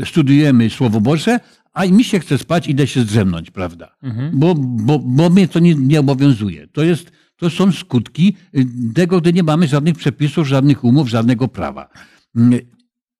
e, 0.00 0.06
studujemy 0.06 0.70
Słowo 0.70 1.00
Boże, 1.00 1.40
a 1.72 1.86
mi 1.86 2.04
się 2.04 2.20
chce 2.20 2.38
spać, 2.38 2.68
idę 2.68 2.86
się 2.86 3.00
zdrzemnąć, 3.00 3.50
prawda? 3.50 3.96
Bo, 4.32 4.54
bo, 4.58 4.98
bo 4.98 5.30
mnie 5.30 5.48
to 5.48 5.58
nie, 5.58 5.74
nie 5.74 6.00
obowiązuje. 6.00 6.66
To, 6.66 6.82
jest, 6.82 7.12
to 7.36 7.50
są 7.50 7.72
skutki 7.72 8.36
y, 8.56 8.66
tego, 8.94 9.20
gdy 9.20 9.32
nie 9.32 9.42
mamy 9.42 9.68
żadnych 9.68 9.96
przepisów, 9.96 10.48
żadnych 10.48 10.84
umów, 10.84 11.08
żadnego 11.08 11.48
prawa. 11.48 11.88
Mm, 12.36 12.60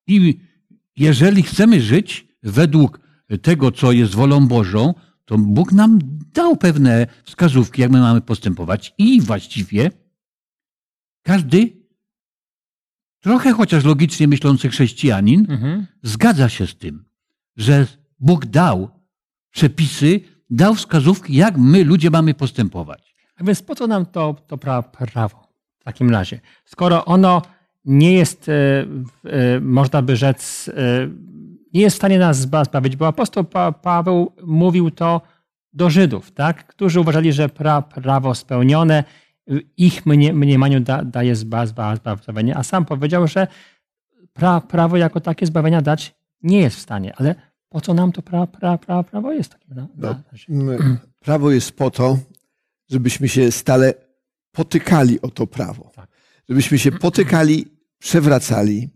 I 0.07 0.39
jeżeli 0.95 1.43
chcemy 1.43 1.81
żyć 1.81 2.27
według 2.43 3.08
tego, 3.37 3.71
co 3.71 3.91
jest 3.91 4.15
wolą 4.15 4.47
Bożą, 4.47 4.93
to 5.25 5.37
Bóg 5.37 5.71
nam 5.71 5.99
dał 6.33 6.57
pewne 6.57 7.07
wskazówki, 7.23 7.81
jak 7.81 7.91
my 7.91 7.99
mamy 7.99 8.21
postępować 8.21 8.93
i 8.97 9.21
właściwie 9.21 9.91
każdy, 11.23 11.77
trochę 13.19 13.51
chociaż 13.53 13.83
logicznie 13.83 14.27
myślący 14.27 14.69
chrześcijanin, 14.69 15.45
Mhm. 15.49 15.85
zgadza 16.03 16.49
się 16.49 16.67
z 16.67 16.75
tym, 16.77 17.05
że 17.57 17.87
Bóg 18.19 18.45
dał 18.45 18.89
przepisy, 19.51 20.19
dał 20.49 20.75
wskazówki, 20.75 21.33
jak 21.35 21.57
my 21.57 21.83
ludzie 21.83 22.09
mamy 22.09 22.33
postępować. 22.33 23.15
A 23.37 23.43
więc 23.43 23.61
po 23.61 23.75
co 23.75 23.87
nam 23.87 24.05
to, 24.05 24.35
to 24.47 24.57
pra, 24.57 24.81
prawo 24.83 25.47
w 25.79 25.83
takim 25.83 26.09
razie? 26.09 26.39
Skoro 26.65 27.05
ono 27.05 27.41
nie 27.85 28.13
jest, 28.13 28.49
e, 28.49 28.53
e, 29.25 29.59
można 29.59 30.01
by 30.01 30.15
rzec, 30.15 30.69
e, 30.69 31.09
nie 31.73 31.81
jest 31.81 31.95
w 31.95 31.97
stanie 31.99 32.19
nas 32.19 32.37
zba- 32.37 32.65
zbawić, 32.65 32.95
bo 32.95 33.07
apostoł 33.07 33.43
pa, 33.43 33.71
Paweł 33.71 34.31
mówił 34.43 34.91
to 34.91 35.21
do 35.73 35.89
Żydów, 35.89 36.31
tak? 36.31 36.67
którzy 36.67 36.99
uważali, 36.99 37.33
że 37.33 37.49
pra, 37.49 37.81
prawo 37.81 38.35
spełnione 38.35 39.03
w 39.47 39.59
ich 39.77 40.05
mnie, 40.05 40.33
mniemaniu 40.33 40.79
da, 40.79 41.03
daje 41.05 41.35
zba, 41.35 41.65
zba, 41.65 41.95
zbawienie, 42.23 42.57
a 42.57 42.63
sam 42.63 42.85
powiedział, 42.85 43.27
że 43.27 43.47
pra, 44.33 44.61
prawo 44.61 44.97
jako 44.97 45.19
takie 45.21 45.45
zbawienia 45.45 45.81
dać 45.81 46.15
nie 46.41 46.59
jest 46.59 46.75
w 46.77 46.79
stanie. 46.79 47.13
Ale 47.15 47.35
po 47.69 47.81
co 47.81 47.93
nam 47.93 48.11
to 48.11 48.21
pra, 48.21 48.47
pra, 48.47 48.77
pra, 48.77 49.03
prawo 49.03 49.31
jest 49.33 49.51
takim 49.51 49.77
ra- 49.77 49.87
No. 49.97 50.15
razie? 50.31 50.45
Mm, 50.49 50.97
Prawo 51.19 51.51
jest 51.51 51.71
po 51.71 51.91
to, 51.91 52.17
żebyśmy 52.89 53.29
się 53.29 53.51
stale 53.51 53.93
potykali 54.51 55.21
o 55.21 55.29
to 55.29 55.47
prawo. 55.47 55.91
Tak. 55.95 56.09
Żebyśmy 56.49 56.79
się 56.79 56.91
potykali, 56.91 57.65
przewracali 57.99 58.89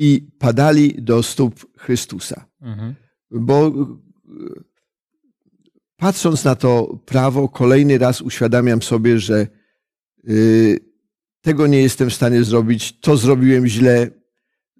i 0.00 0.28
padali 0.38 1.02
do 1.02 1.22
stóp 1.22 1.66
Chrystusa. 1.78 2.44
Mhm. 2.60 2.94
Bo 3.30 3.66
e, 3.66 3.72
patrząc 5.96 6.44
na 6.44 6.54
to 6.54 6.98
prawo, 7.06 7.48
kolejny 7.48 7.98
raz 7.98 8.20
uświadamiam 8.20 8.82
sobie, 8.82 9.18
że 9.18 9.46
y, 10.28 10.78
tego 11.40 11.66
nie 11.66 11.82
jestem 11.82 12.10
w 12.10 12.14
stanie 12.14 12.44
zrobić, 12.44 13.00
to 13.00 13.16
zrobiłem 13.16 13.66
źle, 13.66 14.10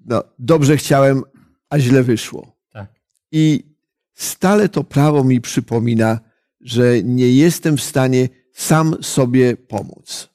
no, 0.07 0.25
dobrze 0.39 0.77
chciałem, 0.77 1.23
a 1.71 1.79
źle 1.79 2.03
wyszło. 2.03 2.57
Tak. 2.73 2.93
I 3.33 3.75
stale 4.15 4.69
to 4.69 4.85
prawo 4.85 5.25
mi 5.25 5.41
przypomina, 5.41 6.21
że 6.61 7.03
nie 7.03 7.33
jestem 7.33 7.77
w 7.77 7.83
stanie 7.83 8.29
sam 8.53 9.03
sobie 9.03 9.57
pomóc. 9.57 10.29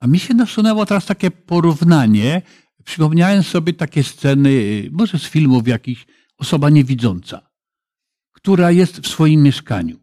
A 0.00 0.06
mi 0.06 0.18
się 0.18 0.34
nasunęło 0.34 0.86
teraz 0.86 1.06
takie 1.06 1.30
porównanie. 1.30 2.42
Przypomniałem 2.84 3.42
sobie 3.42 3.72
takie 3.72 4.04
sceny, 4.04 4.88
może 4.92 5.18
z 5.18 5.24
filmów 5.24 5.68
jakichś, 5.68 6.06
osoba 6.38 6.70
niewidząca, 6.70 7.50
która 8.32 8.70
jest 8.70 9.00
w 9.00 9.08
swoim 9.08 9.42
mieszkaniu. 9.42 10.00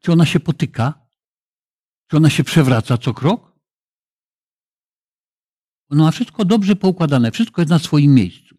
Czy 0.00 0.12
ona 0.12 0.26
się 0.26 0.40
potyka? 0.40 1.06
Czy 2.06 2.16
ona 2.16 2.30
się 2.30 2.44
przewraca 2.44 2.98
co 2.98 3.14
krok? 3.14 3.56
Ona 5.88 6.02
ma 6.02 6.10
wszystko 6.10 6.44
dobrze 6.44 6.76
poukładane, 6.76 7.30
wszystko 7.30 7.62
jest 7.62 7.70
na 7.70 7.78
swoim 7.78 8.14
miejscu. 8.14 8.56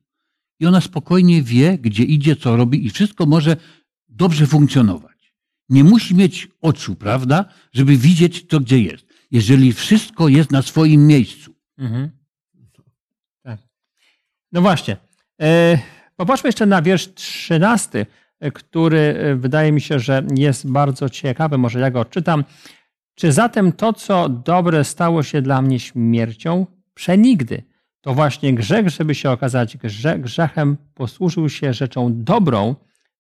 I 0.59 0.65
ona 0.65 0.81
spokojnie 0.81 1.43
wie, 1.43 1.77
gdzie 1.77 2.03
idzie, 2.03 2.35
co 2.35 2.55
robi 2.55 2.85
i 2.85 2.89
wszystko 2.89 3.25
może 3.25 3.57
dobrze 4.07 4.47
funkcjonować. 4.47 5.33
Nie 5.69 5.83
musi 5.83 6.15
mieć 6.15 6.47
oczu, 6.61 6.95
prawda, 6.95 7.53
żeby 7.73 7.97
widzieć 7.97 8.47
to, 8.47 8.59
gdzie 8.59 8.79
jest. 8.79 9.05
Jeżeli 9.31 9.73
wszystko 9.73 10.27
jest 10.27 10.51
na 10.51 10.61
swoim 10.61 11.07
miejscu. 11.07 11.56
Mhm. 11.77 12.11
Tak. 13.43 13.59
No 14.51 14.61
właśnie. 14.61 14.97
E, 15.41 15.77
popatrzmy 16.15 16.47
jeszcze 16.47 16.65
na 16.65 16.81
wiersz 16.81 17.13
13, 17.13 18.05
e, 18.39 18.51
który 18.51 18.99
e, 18.99 19.35
wydaje 19.35 19.71
mi 19.71 19.81
się, 19.81 19.99
że 19.99 20.23
jest 20.35 20.71
bardzo 20.71 21.09
ciekawy. 21.09 21.57
Może 21.57 21.79
ja 21.79 21.91
go 21.91 21.99
odczytam. 21.99 22.43
Czy 23.15 23.31
zatem 23.31 23.71
to, 23.71 23.93
co 23.93 24.29
dobre 24.29 24.83
stało 24.83 25.23
się 25.23 25.41
dla 25.41 25.61
mnie 25.61 25.79
śmiercią? 25.79 26.65
Przenigdy. 26.93 27.63
To 28.01 28.13
właśnie 28.13 28.53
grzech, 28.53 28.89
żeby 28.89 29.15
się 29.15 29.31
okazać 29.31 29.77
grze, 29.77 30.19
grzechem, 30.19 30.77
posłużył 30.93 31.49
się 31.49 31.73
rzeczą 31.73 32.23
dobrą, 32.23 32.75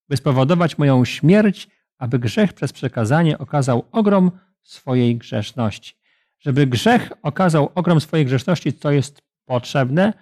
by 0.09 0.17
spowodować 0.17 0.77
moją 0.77 1.05
śmierć, 1.05 1.67
aby 1.97 2.19
grzech 2.19 2.53
przez 2.53 2.73
przekazanie 2.73 3.37
okazał 3.37 3.85
ogrom 3.91 4.31
swojej 4.63 5.15
grzeszności. 5.15 5.93
Żeby 6.39 6.67
grzech 6.67 7.11
okazał 7.21 7.71
ogrom 7.75 8.01
swojej 8.01 8.25
grzeszności, 8.25 8.73
co 8.73 8.91
jest 8.91 9.21
potrzebne? 9.45 10.13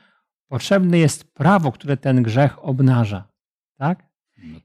Potrzebne 0.48 0.98
jest 0.98 1.34
prawo, 1.34 1.72
które 1.72 1.98
ten 1.98 2.24
grzech 2.24 2.66
obnaża. 2.66 3.28
Tak? 3.78 4.06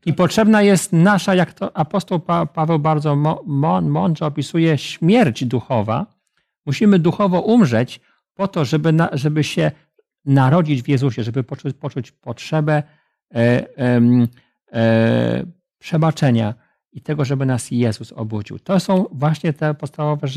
I 0.07 0.12
potrzebna 0.12 0.62
jest 0.62 0.92
nasza, 0.92 1.35
jak 1.35 1.52
to 1.52 1.76
apostoł 1.76 2.21
pa 2.21 2.47
Paweł 2.47 2.78
bardzo 2.78 3.16
mądrze 3.83 4.26
opisuje, 4.26 4.78
śmierć 4.78 5.45
duchowa. 5.45 6.07
Musimy 6.66 6.99
duchowo 6.99 7.40
umrzeć 7.40 8.00
po 8.35 8.49
to, 8.49 8.64
żeby, 8.64 8.92
na, 8.92 9.09
żeby 9.12 9.45
się 9.45 9.71
narodzić 10.25 10.83
w 10.83 10.88
Jezusie, 10.88 11.25
żeby 11.25 11.45
poczuć, 11.45 11.76
poczuć 11.76 12.12
potrzebę 12.12 12.83
e, 13.35 13.37
e, 13.37 14.00
e, 14.73 15.45
przebaczenia 15.78 16.54
i 16.92 17.00
tego, 17.00 17.25
żeby 17.25 17.47
nas 17.47 17.70
Jezus 17.70 18.12
obudził. 18.12 18.59
To 18.59 18.80
są 18.80 19.06
właśnie 19.12 19.52
te 19.52 19.75
podstawowe 19.75 20.28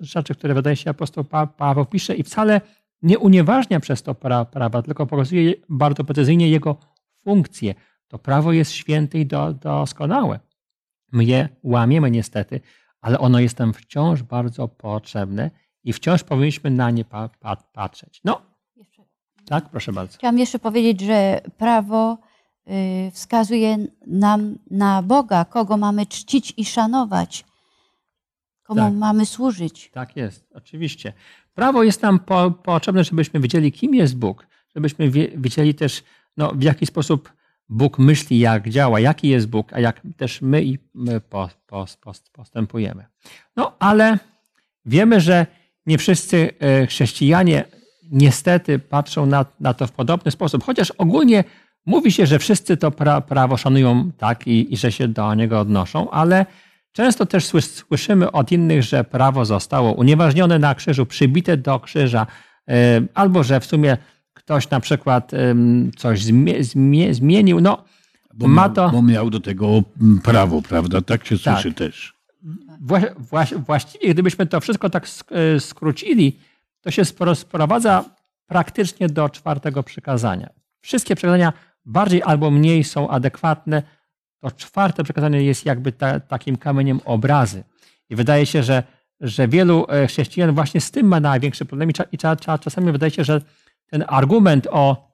rzeczy, 0.00 0.34
które 0.34 0.54
wydaje 0.54 0.76
się 0.76 0.90
apostoł 0.90 1.24
Paweł 1.56 1.86
pisze 1.86 2.14
i 2.14 2.22
wcale 2.22 2.60
nie 3.02 3.18
unieważnia 3.18 3.80
przez 3.80 4.02
to 4.02 4.14
prawa, 4.50 4.82
tylko 4.82 5.06
pokazuje 5.06 5.54
bardzo 5.68 6.04
precyzyjnie 6.04 6.48
jego 6.48 6.76
funkcję. 7.24 7.74
To 8.08 8.18
prawo 8.18 8.52
jest 8.52 8.72
święte 8.72 9.18
i 9.18 9.26
do, 9.26 9.52
doskonałe. 9.52 10.40
My 11.12 11.24
je 11.24 11.48
łamiemy 11.62 12.10
niestety, 12.10 12.60
ale 13.00 13.18
ono 13.18 13.40
jest 13.40 13.58
nam 13.58 13.72
wciąż 13.72 14.22
bardzo 14.22 14.68
potrzebne 14.68 15.50
i 15.84 15.92
wciąż 15.92 16.24
powinniśmy 16.24 16.70
na 16.70 16.90
nie 16.90 17.04
pa, 17.04 17.28
pa, 17.28 17.56
patrzeć. 17.56 18.20
No, 18.24 18.42
tak, 19.46 19.68
proszę 19.68 19.92
bardzo. 19.92 20.18
Chciałam 20.18 20.38
jeszcze 20.38 20.58
powiedzieć, 20.58 21.00
że 21.00 21.40
prawo 21.58 22.18
wskazuje 23.12 23.78
nam 24.06 24.58
na 24.70 25.02
Boga, 25.02 25.44
kogo 25.44 25.76
mamy 25.76 26.06
czcić 26.06 26.54
i 26.56 26.64
szanować, 26.64 27.44
komu 28.62 28.80
tak. 28.80 28.94
mamy 28.94 29.26
służyć. 29.26 29.90
Tak 29.92 30.16
jest, 30.16 30.46
oczywiście. 30.54 31.12
Prawo 31.54 31.82
jest 31.82 32.02
nam 32.02 32.18
po, 32.18 32.50
potrzebne, 32.50 33.04
żebyśmy 33.04 33.40
wiedzieli, 33.40 33.72
kim 33.72 33.94
jest 33.94 34.16
Bóg, 34.16 34.46
żebyśmy 34.74 35.10
wiedzieli 35.36 35.74
też, 35.74 36.02
no, 36.36 36.52
w 36.54 36.62
jaki 36.62 36.86
sposób 36.86 37.32
Bóg 37.68 37.98
myśli, 37.98 38.38
jak 38.38 38.68
działa, 38.68 39.00
jaki 39.00 39.28
jest 39.28 39.46
Bóg, 39.48 39.72
a 39.72 39.80
jak 39.80 40.00
też 40.16 40.42
my 40.42 40.64
i 40.64 40.78
my 40.94 41.20
postępujemy. 42.32 43.06
No, 43.56 43.76
ale 43.78 44.18
wiemy, 44.84 45.20
że 45.20 45.46
nie 45.86 45.98
wszyscy 45.98 46.50
e, 46.58 46.86
chrześcijanie 46.86 47.64
niestety 48.10 48.78
patrzą 48.78 49.26
na, 49.26 49.46
na 49.60 49.74
to 49.74 49.86
w 49.86 49.92
podobny 49.92 50.30
sposób, 50.30 50.64
chociaż 50.64 50.90
ogólnie 50.90 51.44
mówi 51.86 52.12
się, 52.12 52.26
że 52.26 52.38
wszyscy 52.38 52.76
to 52.76 52.90
pra, 52.90 53.20
prawo 53.20 53.56
szanują 53.56 54.10
tak 54.18 54.46
i, 54.46 54.74
i 54.74 54.76
że 54.76 54.92
się 54.92 55.08
do 55.08 55.34
niego 55.34 55.60
odnoszą, 55.60 56.10
ale 56.10 56.46
często 56.92 57.26
też 57.26 57.46
słyszymy 57.60 58.32
od 58.32 58.52
innych, 58.52 58.82
że 58.82 59.04
prawo 59.04 59.44
zostało 59.44 59.92
unieważnione 59.92 60.58
na 60.58 60.74
krzyżu, 60.74 61.06
przybite 61.06 61.56
do 61.56 61.80
krzyża, 61.80 62.26
e, 62.68 63.00
albo 63.14 63.42
że 63.42 63.60
w 63.60 63.66
sumie 63.66 63.96
ktoś 64.34 64.70
na 64.70 64.80
przykład 64.80 65.32
coś 65.96 66.20
zmienił. 67.10 67.60
No, 67.60 67.84
bo, 68.34 68.48
ma 68.48 68.68
to... 68.68 68.90
bo 68.90 69.02
miał 69.02 69.30
do 69.30 69.40
tego 69.40 69.82
prawo, 70.22 70.62
prawda? 70.62 71.00
Tak 71.00 71.26
się 71.26 71.38
tak. 71.38 71.54
słyszy 71.54 71.74
też. 71.74 72.14
Właściwie, 73.66 74.14
gdybyśmy 74.14 74.46
to 74.46 74.60
wszystko 74.60 74.90
tak 74.90 75.06
e, 75.30 75.60
skrócili, 75.60 76.38
to 76.80 76.90
się 76.90 77.02
sprowadza 77.34 78.04
praktycznie 78.46 79.08
do 79.08 79.28
czwartego 79.28 79.82
przykazania. 79.82 80.50
Wszystkie 80.80 81.16
przykazania 81.16 81.52
bardziej 81.90 82.22
albo 82.22 82.50
mniej 82.50 82.84
są 82.84 83.08
adekwatne. 83.08 83.82
To 84.40 84.50
czwarte 84.50 85.04
przykazanie 85.04 85.42
jest 85.42 85.66
jakby 85.66 85.92
ta, 85.92 86.20
takim 86.20 86.56
kamieniem 86.56 87.00
obrazy. 87.04 87.64
I 88.10 88.16
wydaje 88.16 88.46
się, 88.46 88.62
że, 88.62 88.82
że 89.20 89.48
wielu 89.48 89.86
e, 89.88 90.06
chrześcijan 90.06 90.54
właśnie 90.54 90.80
z 90.80 90.90
tym 90.90 91.06
ma 91.06 91.20
największy 91.20 91.64
problem 91.64 91.90
i, 92.12 92.18
czasami 92.60 92.92
wydaje 92.92 93.10
się, 93.10 93.24
że 93.24 93.40
ten 93.86 94.04
argument 94.08 94.66
o, 94.70 95.10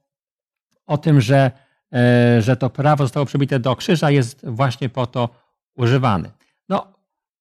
o 0.87 0.99
tym, 0.99 1.21
że, 1.21 1.51
e, 1.93 2.43
że 2.43 2.57
to 2.57 2.71
prawo 2.71 3.05
zostało 3.05 3.27
przybite 3.27 3.61
do 3.61 3.77
krzyża 3.77 4.11
jest 4.11 4.47
właśnie 4.49 4.89
po 4.89 5.07
to 5.07 5.29
używany. 5.75 6.31
No, 6.69 6.93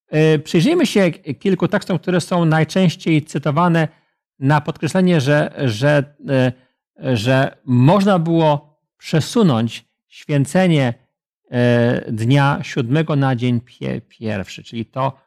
e, 0.10 0.40
przyjrzyjmy 0.40 0.86
się 0.86 1.12
kilku 1.12 1.68
tekstom, 1.68 2.00
które 2.00 2.22
są 2.22 2.46
najczęściej 2.46 3.22
cytowane 3.22 3.88
na 4.40 4.62
podkreślenie, 4.62 5.22
że, 5.22 5.54
że, 5.66 6.04
e, 6.30 7.18
że 7.18 7.58
można 7.66 8.20
było 8.20 8.75
przesunąć 8.98 9.86
święcenie 10.08 10.94
dnia 12.08 12.60
siódmego 12.64 13.16
na 13.16 13.36
dzień 13.36 13.62
pierwszy, 14.08 14.64
czyli 14.64 14.86
to, 14.86 15.20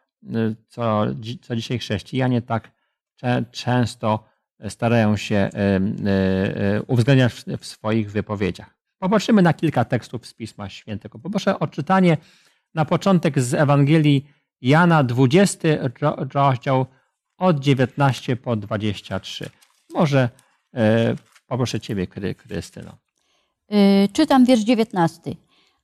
co, 0.68 1.06
co 1.42 1.56
dzisiaj 1.56 1.78
chrześcijanie 1.78 2.42
tak 2.42 2.70
często 3.50 4.24
starają 4.68 5.16
się 5.16 5.36
e, 5.36 5.50
e, 5.54 6.82
uwzględniać 6.82 7.32
w 7.60 7.66
swoich 7.66 8.12
wypowiedziach. 8.12 8.76
Popatrzymy 8.98 9.42
na 9.42 9.54
kilka 9.54 9.84
tekstów 9.84 10.26
z 10.26 10.34
Pisma 10.34 10.68
Świętego. 10.68 11.18
Poproszę 11.18 11.58
o 11.58 11.66
czytanie 11.66 12.16
na 12.74 12.84
początek 12.84 13.40
z 13.40 13.54
Ewangelii 13.54 14.28
Jana 14.60 15.04
20 15.04 15.68
rozdział 16.34 16.86
od 17.36 17.60
19 17.60 18.36
po 18.36 18.56
23. 18.56 19.50
Może 19.94 20.28
e, 20.74 21.14
poproszę 21.46 21.80
Ciebie, 21.80 22.06
Krystyno. 22.06 23.07
Czytam 24.12 24.44
wiersz 24.44 24.60
19. 24.60 25.34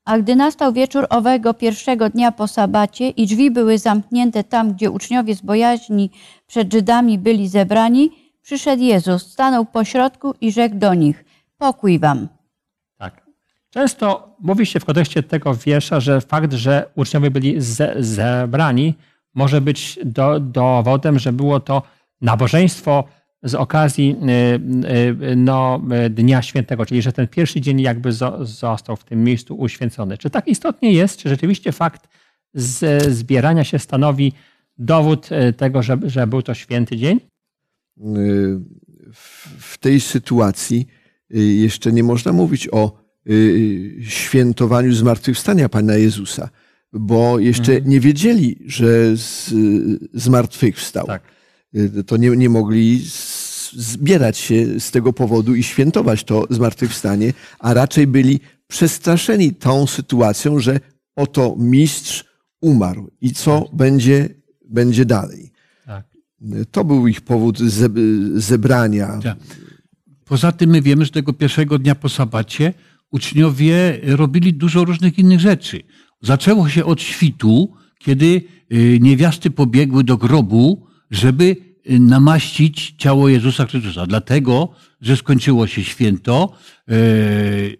A 0.05 0.19
gdy 0.19 0.35
nastał 0.35 0.73
wieczór 0.73 1.07
owego 1.09 1.53
pierwszego 1.53 2.09
dnia 2.09 2.31
po 2.31 2.47
sabacie 2.47 3.09
i 3.09 3.27
drzwi 3.27 3.51
były 3.51 3.77
zamknięte 3.77 4.43
tam, 4.43 4.73
gdzie 4.73 4.91
uczniowie 4.91 5.35
z 5.35 5.41
bojaźni 5.41 6.11
przed 6.47 6.73
Żydami 6.73 7.17
byli 7.17 7.47
zebrani, 7.47 8.11
przyszedł 8.41 8.83
Jezus, 8.83 9.31
stanął 9.31 9.65
pośrodku 9.65 10.33
i 10.41 10.51
rzekł 10.51 10.75
do 10.75 10.93
nich: 10.93 11.25
Pokój 11.57 11.99
wam. 11.99 12.27
Tak. 12.97 13.25
Często 13.69 14.35
mówi 14.39 14.65
się 14.65 14.79
w 14.79 14.85
kontekście 14.85 15.23
tego 15.23 15.53
wiersza, 15.53 15.99
że 15.99 16.21
fakt, 16.21 16.53
że 16.53 16.89
uczniowie 16.95 17.31
byli 17.31 17.61
ze, 17.61 17.95
zebrani, 17.99 18.93
może 19.33 19.61
być 19.61 19.99
do, 20.05 20.39
dowodem, 20.39 21.19
że 21.19 21.33
było 21.33 21.59
to 21.59 21.81
nabożeństwo 22.21 23.03
z 23.45 23.55
okazji 23.55 24.15
y, 24.85 25.31
y, 25.31 25.35
no, 25.35 25.81
Dnia 26.09 26.41
Świętego, 26.41 26.85
czyli 26.85 27.01
że 27.01 27.11
ten 27.11 27.27
pierwszy 27.27 27.61
dzień 27.61 27.81
jakby 27.81 28.11
został 28.41 28.95
w 28.95 29.03
tym 29.03 29.23
miejscu 29.23 29.55
uświęcony. 29.55 30.17
Czy 30.17 30.29
tak 30.29 30.47
istotnie 30.47 30.93
jest? 30.93 31.19
Czy 31.19 31.29
rzeczywiście 31.29 31.71
fakt 31.71 32.07
zbierania 33.09 33.63
się 33.63 33.79
stanowi 33.79 34.33
dowód 34.77 35.29
y, 35.31 35.53
tego, 35.53 35.83
że, 35.83 35.97
że 36.05 36.27
był 36.27 36.41
to 36.41 36.53
święty 36.53 36.97
dzień? 36.97 37.19
w 39.57 39.77
tej 39.77 39.99
sytuacji 39.99 40.87
y, 41.35 41.39
jeszcze 41.43 41.91
nie 41.91 42.03
można 42.03 42.33
mówić 42.33 42.69
o 42.71 42.97
y, 43.29 43.95
świętowaniu 44.01 44.93
zmartwychwstania 44.93 45.69
Pana 45.69 45.95
Jezusa, 45.95 46.49
bo 46.93 47.39
jeszcze 47.39 47.81
nie 47.81 47.99
wiedzieli, 47.99 48.59
że 48.65 49.17
z, 49.17 49.53
zmartwychwstał. 50.13 51.07
Tak. 51.07 51.34
Y, 51.75 52.03
To 52.03 52.17
nie, 52.17 52.29
nie 52.29 52.49
mogli 52.49 53.01
zbierać 53.73 54.37
się 54.37 54.79
z 54.79 54.91
tego 54.91 55.13
powodu 55.13 55.55
i 55.55 55.63
świętować 55.63 56.23
to 56.23 56.45
zmartwychwstanie, 56.49 57.33
a 57.59 57.73
raczej 57.73 58.07
byli 58.07 58.39
przestraszeni 58.67 59.53
tą 59.53 59.87
sytuacją, 59.87 60.59
że 60.59 60.79
oto 61.15 61.55
mistrz 61.59 62.25
umarł 62.61 63.11
i 63.21 63.31
co 63.33 63.69
będzie, 63.73 64.29
będzie 64.69 65.05
dalej. 65.05 65.51
Tak. 65.85 66.05
Y, 66.55 66.65
To 66.71 66.83
był 66.83 67.07
ich 67.07 67.21
powód 67.21 67.59
ze- 67.59 67.89
zebrania. 68.35 69.19
Tak. 69.23 69.37
Poza 70.25 70.51
tym 70.51 70.69
my 70.69 70.81
wiemy, 70.81 71.05
że 71.05 71.11
tego 71.11 71.33
pierwszego 71.33 71.79
dnia 71.79 71.95
po 71.95 72.09
sabacie 72.09 72.73
uczniowie 73.11 73.99
robili 74.03 74.53
dużo 74.53 74.85
różnych 74.85 75.19
innych 75.19 75.39
rzeczy. 75.39 75.81
Zaczęło 76.21 76.69
się 76.69 76.85
od 76.85 77.01
świtu, 77.01 77.73
kiedy 77.99 78.41
y, 78.73 78.99
niewiasty 79.01 79.51
pobiegły 79.51 80.03
do 80.03 80.17
grobu, 80.17 80.85
żeby 81.11 81.43
y, 81.43 81.64
namaścić 81.89 82.95
ciało 82.97 83.29
Jezusa 83.29 83.65
Chrystusa. 83.65 84.05
Dlatego, 84.05 84.69
że 85.01 85.17
skończyło 85.17 85.67
się 85.67 85.83
święto 85.83 86.53
y, 86.91 87.77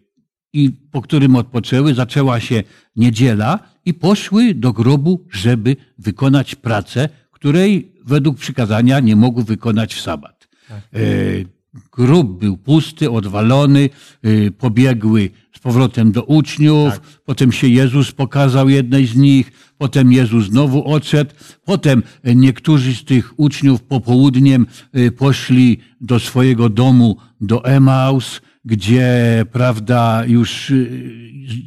i 0.53 0.71
po 0.91 1.01
którym 1.01 1.35
odpoczęły, 1.35 1.93
zaczęła 1.93 2.39
się 2.39 2.63
niedziela 2.95 3.59
i 3.85 3.93
poszły 3.93 4.53
do 4.53 4.73
grobu, 4.73 5.25
żeby 5.31 5.75
wykonać 5.97 6.55
pracę, 6.55 7.09
której 7.31 7.91
według 8.05 8.37
przykazania 8.37 8.99
nie 8.99 9.15
mogły 9.15 9.43
wykonać 9.43 9.93
w 9.93 10.01
sabat. 10.01 10.47
E, 10.69 11.54
Grób 11.91 12.39
był 12.39 12.57
pusty, 12.57 13.11
odwalony, 13.11 13.89
e, 14.23 14.51
pobiegły 14.51 15.29
z 15.55 15.59
powrotem 15.59 16.11
do 16.11 16.23
uczniów, 16.23 17.01
potem 17.25 17.51
się 17.51 17.67
Jezus 17.67 18.11
pokazał 18.11 18.69
jednej 18.69 19.07
z 19.07 19.15
nich, 19.15 19.51
potem 19.77 20.11
Jezus 20.11 20.45
znowu 20.45 20.93
odszedł, 20.93 21.31
potem 21.65 22.03
niektórzy 22.35 22.95
z 22.95 23.03
tych 23.03 23.39
uczniów 23.39 23.83
popołudniem 23.83 24.65
e, 24.93 25.11
poszli 25.11 25.77
do 26.01 26.19
swojego 26.19 26.69
domu, 26.69 27.17
do 27.41 27.65
Emaus, 27.65 28.41
gdzie, 28.65 29.45
prawda, 29.51 30.23
już 30.27 30.69
y, 30.69 31.13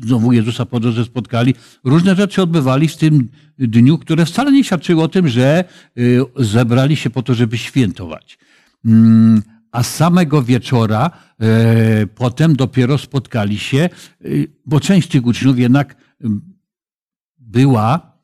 znowu 0.03 0.33
Jezusa 0.33 0.67
po 0.67 0.81
drodze 0.81 1.05
spotkali. 1.05 1.55
Różne 1.85 2.17
rzeczy 2.17 2.43
odbywali 2.43 2.89
w 2.89 2.97
tym 2.97 3.29
dniu, 3.59 3.99
które 3.99 4.27
wcale 4.27 4.53
nie 4.53 4.65
świadczyły 4.65 5.03
o 5.03 5.09
tym, 5.09 5.29
że 5.29 5.65
y, 5.99 6.21
zebrali 6.37 6.97
się 6.97 7.11
po 7.11 7.23
to, 7.23 7.35
żeby 7.35 7.59
świętować. 7.59 8.39
A 9.73 9.83
samego 9.83 10.43
wieczora 10.43 11.11
e, 11.41 12.07
potem 12.07 12.57
dopiero 12.57 12.99
spotkali 12.99 13.59
się, 13.59 13.89
y, 14.25 14.53
bo 14.67 14.81
część 14.81 15.09
tych 15.09 15.27
uczniów 15.27 15.59
jednak 15.59 15.97
była 17.39 18.19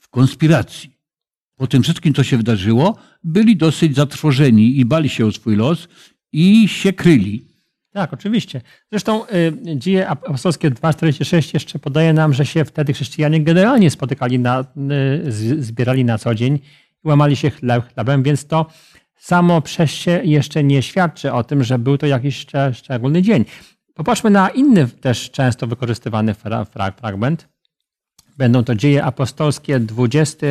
w 0.00 0.08
konspiracji. 0.08 0.98
Po 1.56 1.66
tym 1.66 1.82
wszystkim, 1.82 2.14
co 2.14 2.24
się 2.24 2.36
wydarzyło, 2.36 2.96
byli 3.24 3.56
dosyć 3.56 3.96
zatrwożeni 3.96 4.78
i 4.78 4.84
bali 4.84 5.08
się 5.08 5.26
o 5.26 5.32
swój 5.32 5.56
los 5.56 5.88
i 6.32 6.68
się 6.68 6.92
kryli. 6.92 7.48
Tak, 7.92 8.12
oczywiście. 8.12 8.60
Zresztą 8.90 9.26
y, 9.26 9.52
dzieje 9.76 10.08
apostolskie 10.08 10.70
2,46 10.70 11.54
jeszcze 11.54 11.78
podaje 11.78 12.12
nam, 12.12 12.34
że 12.34 12.46
się 12.46 12.64
wtedy 12.64 12.92
chrześcijanie 12.92 13.40
generalnie 13.40 13.90
spotykali, 13.90 14.38
na, 14.38 14.64
y, 15.30 15.62
zbierali 15.62 16.04
na 16.04 16.18
co 16.18 16.34
dzień 16.34 16.58
i 17.04 17.08
łamali 17.08 17.36
się 17.36 17.50
chleb, 17.50 17.94
chlebem, 17.94 18.22
więc 18.22 18.46
to 18.46 18.66
samo 19.18 19.60
przez 19.62 19.90
się 19.90 20.20
jeszcze 20.24 20.64
nie 20.64 20.82
świadczy 20.82 21.32
o 21.32 21.44
tym, 21.44 21.64
że 21.64 21.78
był 21.78 21.98
to 21.98 22.06
jakiś 22.06 22.36
szcz, 22.36 22.52
szczególny 22.72 23.22
dzień. 23.22 23.44
Popatrzmy 23.94 24.30
na 24.30 24.48
inny 24.48 24.88
też 24.88 25.30
często 25.30 25.66
wykorzystywany 25.66 26.34
fra, 26.34 26.64
fra, 26.64 26.90
fragment. 26.90 27.48
Będą 28.36 28.64
to 28.64 28.74
dzieje 28.74 29.04
apostolskie, 29.04 29.80
20 29.80 30.46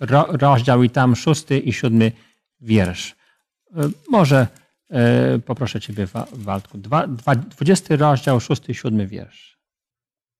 ro, 0.00 0.26
rozdział 0.28 0.82
i 0.82 0.90
tam 0.90 1.16
6 1.16 1.44
i 1.64 1.72
7 1.72 2.00
wiersz. 2.60 3.10
Y, 3.10 3.90
Może 4.10 4.46
y, 5.36 5.38
poproszę 5.38 5.80
Ciebie, 5.80 6.06
Wa- 6.06 6.26
Waldku. 6.32 6.78
Dwa, 6.78 7.06
dwa, 7.06 7.34
20 7.36 7.96
rozdział, 7.96 8.40
6 8.40 8.62
i 8.68 8.74
7 8.74 9.06
wiersz. 9.08 9.56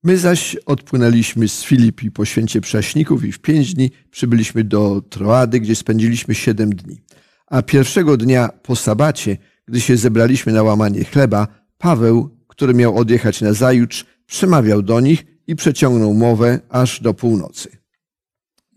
My 0.02 0.18
zaś 0.18 0.56
odpłynęliśmy 0.56 1.48
z 1.48 1.64
Filipi 1.64 2.10
po 2.10 2.24
święcie 2.24 2.60
prześników 2.60 3.24
i 3.24 3.32
w 3.32 3.38
pięć 3.38 3.74
dni 3.74 3.90
przybyliśmy 4.10 4.64
do 4.64 5.00
Troady, 5.10 5.60
gdzie 5.60 5.74
spędziliśmy 5.76 6.34
siedem 6.34 6.70
dni. 6.70 7.00
A 7.46 7.62
pierwszego 7.62 8.16
dnia 8.16 8.48
po 8.62 8.76
sabacie, 8.76 9.36
gdy 9.66 9.80
się 9.80 9.96
zebraliśmy 9.96 10.52
na 10.52 10.62
łamanie 10.62 11.04
chleba, 11.04 11.46
Paweł, 11.78 12.36
który 12.48 12.74
miał 12.74 12.96
odjechać 12.98 13.40
na 13.40 13.52
zajutrz, 13.52 14.04
przemawiał 14.26 14.82
do 14.82 15.00
nich 15.00 15.24
i 15.46 15.56
przeciągnął 15.56 16.14
mowę 16.14 16.60
aż 16.68 17.00
do 17.00 17.14
północy. 17.14 17.68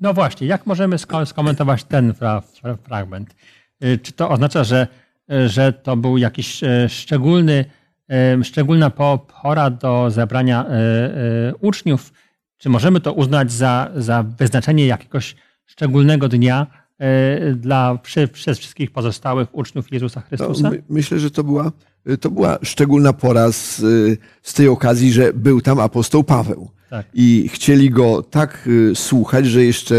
No 0.02 0.14
właśnie, 0.14 0.48
jak 0.48 0.66
możemy 0.66 0.96
sko- 0.96 1.26
skomentować 1.26 1.84
ten 1.84 2.14
fra, 2.14 2.42
fra, 2.42 2.76
fragment? 2.76 3.36
Y, 3.84 3.98
Czy 4.04 4.12
to 4.12 4.30
oznacza, 4.30 4.64
że, 4.64 4.88
że 5.48 5.74
to 5.74 5.98
był 5.98 6.18
jakiś 6.18 6.64
y, 6.64 6.68
szczególny, 6.90 7.66
y, 8.40 8.44
szczególna 8.44 8.90
po- 8.90 9.28
pora 9.42 9.70
do 9.70 10.12
zebrania 10.12 10.66
uczniów? 11.62 12.14
Czy 12.58 12.70
możemy 12.70 13.00
to 13.00 13.14
uznać 13.14 13.52
za, 13.52 13.92
za 13.96 14.24
wyznaczenie 14.24 14.88
jakiegoś 14.88 15.36
szczególnego 15.66 16.30
dnia 16.30 16.68
dla, 17.56 17.98
przy, 17.98 18.28
przez 18.28 18.60
wszystkich 18.60 18.92
pozostałych 18.92 19.48
uczniów 19.52 19.92
Jezusa 19.92 20.22
No, 20.22 20.28
Chrystusa? 20.28 20.70
my, 20.70 20.84
myślę, 20.90 21.20
że 21.20 21.32
to 21.32 21.44
była, 21.44 21.72
to 22.20 22.32
była 22.32 22.60
szczególna 22.64 23.14
pora 23.14 23.52
z, 23.52 23.82
z 24.44 24.54
tej 24.54 24.68
okazji, 24.68 25.12
że 25.12 25.34
był 25.34 25.62
tam 25.62 25.80
apostoł 25.80 26.24
Paweł. 26.24 26.70
Tak. 26.90 27.06
I 27.14 27.50
chcieli 27.54 27.90
go 27.90 28.24
tak 28.24 28.68
y, 28.68 28.96
słuchać, 28.96 29.46
że 29.46 29.64
jeszcze, 29.66 29.96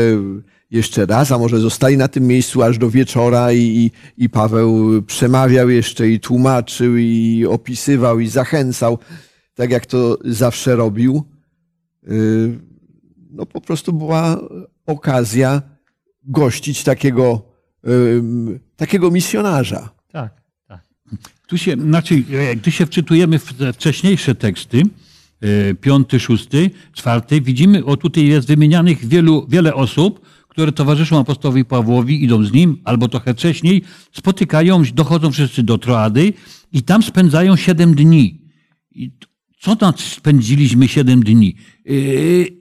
jeszcze 0.71 1.07
raz, 1.07 1.33
a 1.33 1.39
może 1.39 1.59
zostali 1.59 1.97
na 1.97 2.09
tym 2.09 2.27
miejscu 2.27 2.63
aż 2.63 2.79
do 2.79 2.91
wieczora 2.91 3.53
i, 3.53 3.91
i, 4.17 4.29
Paweł 4.29 5.03
przemawiał 5.03 5.71
jeszcze 5.71 6.09
i 6.09 6.21
tłumaczył 6.21 6.97
i 6.97 7.47
opisywał 7.49 8.21
i 8.21 8.29
zachęcał, 8.29 8.99
tak 9.55 9.71
jak 9.71 9.87
to 9.87 10.19
zawsze 10.25 10.77
robił. 10.77 11.23
No 13.31 13.47
po 13.47 13.61
prostu 13.61 13.93
była 13.93 14.41
okazja 14.87 15.63
gościć 16.25 16.85
takiego, 16.85 17.43
takiego 18.77 19.11
misjonarza. 19.11 19.91
Tak, 20.13 20.43
tak. 20.69 20.81
Tu 21.47 21.59
się, 21.59 21.73
znaczy, 21.73 22.23
e, 22.33 22.57
gdy 22.57 22.71
się 22.71 22.87
wczytujemy 22.87 23.39
w 23.39 23.53
te 23.53 23.73
wcześniejsze 23.73 24.35
teksty, 24.35 24.83
e, 25.41 25.75
piąty, 25.75 26.21
szósty, 26.21 26.71
czwarty, 26.93 27.41
widzimy, 27.41 27.85
o 27.85 27.97
tutaj 27.97 28.27
jest 28.27 28.49
wymienianych 28.49 29.07
wielu, 29.07 29.47
wiele 29.49 29.75
osób, 29.75 30.21
które 30.49 30.73
towarzyszą 30.73 31.21
apostołowi 31.21 31.65
Pawłowi, 31.65 32.25
idą 32.25 32.45
z 32.45 32.53
nim, 32.53 32.81
albo 32.85 33.09
trochę 33.09 33.35
wcześniej, 33.35 33.83
spotykają, 34.13 34.83
dochodzą 34.95 35.31
wszyscy 35.31 35.63
do 35.63 35.79
Troady 35.79 36.33
i 36.73 36.83
tam 36.83 37.03
spędzają 37.03 37.57
siedem 37.57 37.95
dni. 37.95 38.41
I 38.91 39.13
co 39.61 39.77
tam 39.77 39.93
spędziliśmy 39.97 40.89
siedem 40.89 41.23
dni? 41.23 41.57
E, 41.87 41.93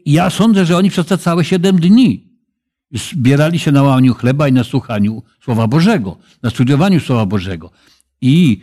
Ja 0.05 0.29
sądzę, 0.29 0.65
że 0.65 0.77
oni 0.77 0.89
przez 0.89 1.05
te 1.05 1.17
całe 1.17 1.43
siedem 1.43 1.79
dni 1.79 2.28
zbierali 2.91 3.59
się 3.59 3.71
na 3.71 3.83
łamaniu 3.83 4.13
chleba 4.13 4.47
i 4.47 4.53
na 4.53 4.63
słuchaniu 4.63 5.23
Słowa 5.43 5.67
Bożego, 5.67 6.17
na 6.43 6.49
studiowaniu 6.49 6.99
Słowa 6.99 7.25
Bożego. 7.25 7.71
I 8.21 8.61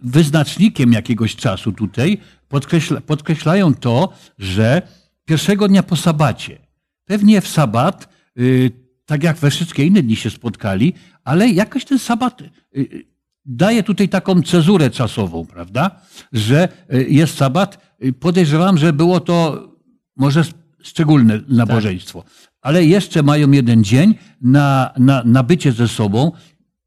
wyznacznikiem 0.00 0.92
jakiegoś 0.92 1.36
czasu 1.36 1.72
tutaj 1.72 2.18
podkreśla, 2.48 3.00
podkreślają 3.00 3.74
to, 3.74 4.12
że 4.38 4.82
pierwszego 5.24 5.68
dnia 5.68 5.82
po 5.82 5.96
sabacie, 5.96 6.58
pewnie 7.04 7.40
w 7.40 7.48
sabat, 7.48 8.08
y, 8.38 8.70
tak 9.06 9.22
jak 9.22 9.36
we 9.36 9.50
wszystkie 9.50 9.86
inne 9.86 10.02
dni 10.02 10.16
się 10.16 10.30
spotkali, 10.30 10.94
ale 11.24 11.48
jakoś 11.48 11.84
ten 11.84 11.98
sabat 11.98 12.40
y, 12.40 12.50
y, 12.76 13.06
daje 13.44 13.82
tutaj 13.82 14.08
taką 14.08 14.42
cezurę 14.42 14.90
czasową, 14.90 15.46
prawda? 15.46 16.00
Że 16.32 16.68
jest 17.08 17.36
sabat. 17.36 17.96
Podejrzewam, 18.20 18.78
że 18.78 18.92
było 18.92 19.20
to 19.20 19.68
może 20.16 20.44
szczególne 20.82 21.40
nabożeństwo. 21.48 22.24
Ale 22.62 22.84
jeszcze 22.84 23.22
mają 23.22 23.50
jeden 23.50 23.84
dzień 23.84 24.14
na, 24.42 24.92
na, 24.98 25.22
na 25.24 25.42
bycie 25.42 25.72
ze 25.72 25.88
sobą 25.88 26.32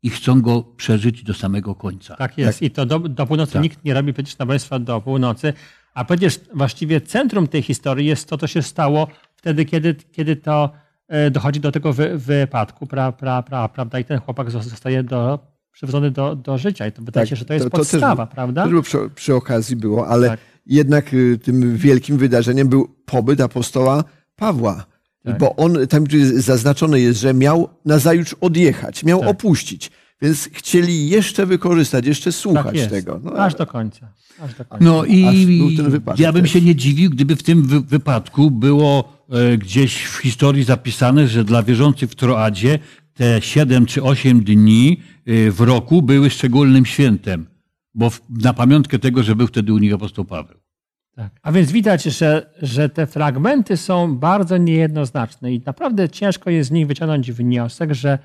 i 0.03 0.09
chcą 0.09 0.41
go 0.41 0.63
przeżyć 0.63 1.23
do 1.23 1.33
samego 1.33 1.75
końca. 1.75 2.15
Tak 2.15 2.37
jest. 2.37 2.61
I 2.61 2.71
to 2.71 2.85
do, 2.85 2.99
do 2.99 3.27
północy 3.27 3.53
Tak. 3.53 3.61
nikt 3.61 3.85
nie 3.85 3.93
robi 3.93 4.13
przecież 4.13 4.37
nabożeństwa 4.37 4.79
do 4.79 5.01
północy. 5.01 5.53
A 5.93 6.05
przecież 6.05 6.39
właściwie 6.55 7.01
centrum 7.01 7.47
tej 7.47 7.61
historii 7.61 8.07
jest 8.07 8.29
to, 8.29 8.37
co 8.37 8.47
się 8.47 8.61
stało 8.61 9.07
wtedy, 9.35 9.65
kiedy, 9.65 9.95
kiedy 10.11 10.35
to 10.35 10.69
e, 11.07 11.31
dochodzi 11.31 11.59
do 11.59 11.71
tego 11.71 11.93
wy, 11.93 12.17
wypadku, 12.17 12.87
pra, 12.87 13.11
pra, 13.11 13.43
pra, 13.43 13.67
prawda? 13.69 13.99
I 13.99 14.05
ten 14.05 14.19
chłopak 14.19 14.49
zos- 14.49 14.61
zostaje 14.63 15.03
do, 15.03 15.39
przywrócony 15.71 16.11
do, 16.11 16.35
do 16.35 16.57
życia. 16.57 16.87
I 16.87 16.91
to 16.91 17.01
wydaje 17.01 17.25
Tak, 17.25 17.29
się, 17.29 17.35
że 17.35 17.45
to 17.45 17.53
jest 17.53 17.65
to- 17.65 17.69
to 17.69 17.77
też 17.77 17.87
podstawa, 17.91 18.25
był- 18.25 18.35
prawda? 18.35 18.61
Też 18.61 18.69
było 18.71 18.81
przy, 18.83 18.97
przy 19.15 19.35
okazji 19.35 19.75
było, 19.75 20.07
ale 20.07 20.27
Tak. 20.29 20.39
jednak 20.65 21.13
y, 21.13 21.37
tym 21.43 21.77
wielkim 21.77 22.17
wydarzeniem 22.17 22.67
był 22.67 22.87
pobyt 23.05 23.41
apostoła 23.41 24.03
Pawła. 24.35 24.85
Tak. 25.25 25.37
Bo 25.37 25.55
on, 25.55 25.87
tam 25.87 26.03
zaznaczone 26.35 26.99
jest, 26.99 27.19
że 27.19 27.33
miał 27.33 27.69
nazajutrz 27.85 28.35
odjechać, 28.41 29.03
miał 29.03 29.19
Tak. 29.19 29.29
opuścić. 29.29 29.91
Więc 30.21 30.49
chcieli 30.53 31.09
jeszcze 31.09 31.45
wykorzystać, 31.45 32.05
jeszcze 32.05 32.31
słuchać 32.31 32.79
tak 32.81 32.89
tego. 32.89 33.19
No, 33.23 33.33
Aż 33.33 33.55
do 33.55 33.67
końca. 33.67 34.07
Aż 34.41 34.53
do 34.55 34.65
końca. 34.65 34.85
No 34.85 35.05
i 35.05 35.57
był 35.59 35.75
ten 35.83 35.91
wypadek 35.91 36.19
ja 36.19 36.33
bym 36.33 36.41
też. 36.41 36.51
się 36.51 36.61
nie 36.61 36.75
dziwił, 36.75 37.09
gdyby 37.09 37.35
w 37.35 37.43
tym 37.43 37.63
wy- 37.67 37.81
wypadku 37.81 38.51
było 38.51 39.17
e, 39.29 39.57
gdzieś 39.57 40.03
w 40.03 40.17
historii 40.17 40.63
zapisane, 40.63 41.27
że 41.27 41.43
dla 41.43 41.63
wierzących 41.63 42.09
w 42.11 42.15
Troadzie 42.15 42.79
te 43.13 43.41
7 43.41 43.85
czy 43.85 44.03
8 44.03 44.43
dni 44.43 45.01
e, 45.25 45.51
w 45.51 45.59
roku 45.61 46.01
były 46.01 46.29
szczególnym 46.29 46.85
świętem, 46.85 47.45
bo 47.93 48.09
w, 48.09 48.21
na 48.29 48.53
pamiątkę 48.53 48.99
tego, 48.99 49.23
że 49.23 49.35
był 49.35 49.47
wtedy 49.47 49.73
u 49.73 49.77
nich 49.77 49.93
apostoł 49.93 50.25
Paweł. 50.25 50.57
Tak. 51.15 51.31
A 51.43 51.51
więc 51.51 51.71
widać, 51.71 52.03
że, 52.03 52.49
że 52.61 52.89
te 52.89 53.07
fragmenty 53.07 53.77
są 53.77 54.17
bardzo 54.17 54.57
niejednoznaczne 54.57 55.53
i 55.53 55.61
naprawdę 55.65 56.09
ciężko 56.09 56.49
jest 56.49 56.69
z 56.69 56.71
nich 56.71 56.87
wyciągnąć 56.87 57.31
wniosek, 57.31 57.93
że, 57.93 58.19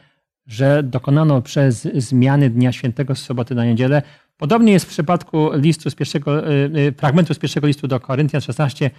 że 0.46 0.83
dokonano 0.83 1.42
przez 1.42 1.88
zmiany 1.94 2.51
Dnia 2.51 2.72
Świętego 2.72 3.14
z 3.14 3.18
soboty 3.18 3.55
na 3.55 3.64
niedzielę. 3.64 4.03
Podobnie 4.37 4.72
jest 4.72 4.87
w 4.87 4.88
przypadku 4.88 5.51
listu 5.55 5.90
z 5.90 5.94
pierwszego, 5.94 6.51
y, 6.51 6.70
y, 6.77 6.92
fragmentu 6.92 7.35
z 7.35 7.38
pierwszego 7.38 7.66
listu 7.66 7.88
do 7.88 8.01
Koryntian 8.01 8.40
16, 8.40 8.90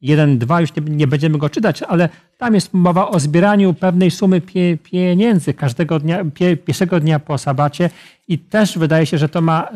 1, 0.00 0.38
2, 0.38 0.60
już 0.60 0.76
nie, 0.76 0.82
nie 0.82 1.06
będziemy 1.06 1.38
go 1.38 1.50
czytać, 1.50 1.82
ale 1.82 2.08
tam 2.38 2.54
jest 2.54 2.74
mowa 2.74 3.08
o 3.08 3.20
zbieraniu 3.20 3.74
pewnej 3.74 4.10
sumy 4.10 4.40
pie, 4.40 4.78
pieniędzy 4.82 5.54
każdego 5.54 5.98
dnia, 5.98 6.24
pie, 6.34 6.56
pierwszego 6.56 7.00
dnia 7.00 7.18
po 7.18 7.38
sabacie 7.38 7.90
i 8.28 8.38
też 8.38 8.78
wydaje 8.78 9.06
się, 9.06 9.18
że 9.18 9.28
to 9.28 9.40
ma 9.40 9.68
y, 9.68 9.72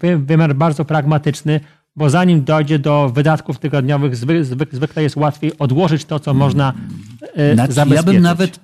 wy, 0.00 0.18
wymiar 0.18 0.54
bardzo 0.54 0.84
pragmatyczny, 0.84 1.60
bo 1.96 2.10
zanim 2.10 2.44
dojdzie 2.44 2.78
do 2.78 3.08
wydatków 3.08 3.58
tygodniowych, 3.58 4.16
zwy, 4.16 4.44
zwy, 4.44 4.66
zwykle 4.72 5.02
jest 5.02 5.16
łatwiej 5.16 5.58
odłożyć 5.58 6.04
to, 6.04 6.20
co 6.20 6.34
można 6.34 6.74
y, 7.22 7.54
Znaczy, 7.54 7.68
ja 7.70 7.74
zabezpieczyć. 7.74 8.06
bym 8.06 8.22
nawet 8.22 8.60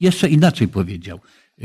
jeszcze 0.00 0.28
inaczej 0.28 0.68
powiedział. 0.68 1.20
Yy, 1.58 1.64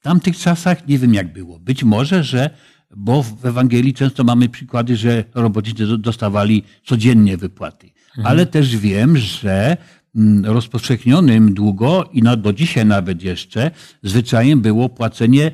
W 0.00 0.02
tamtych 0.02 0.36
czasach 0.38 0.88
nie 0.88 0.98
wiem 0.98 1.14
jak 1.14 1.32
było. 1.32 1.58
Być 1.58 1.84
może, 1.84 2.24
że, 2.24 2.50
bo 2.96 3.22
w 3.22 3.46
Ewangelii 3.46 3.94
często 3.94 4.24
mamy 4.24 4.48
przykłady, 4.48 4.96
że 4.96 5.24
robotnicy 5.34 5.86
do- 5.86 5.98
dostawali 5.98 6.64
codziennie 6.84 7.36
wypłaty. 7.36 7.90
Ale 8.24 8.46
też 8.46 8.76
wiem, 8.76 9.16
że 9.16 9.76
rozpowszechnionym 10.44 11.54
długo 11.54 12.10
i 12.12 12.22
na, 12.22 12.36
do 12.36 12.52
dzisiaj 12.52 12.86
nawet 12.86 13.22
jeszcze 13.22 13.70
zwyczajem 14.02 14.60
było 14.60 14.88
płacenie 14.88 15.50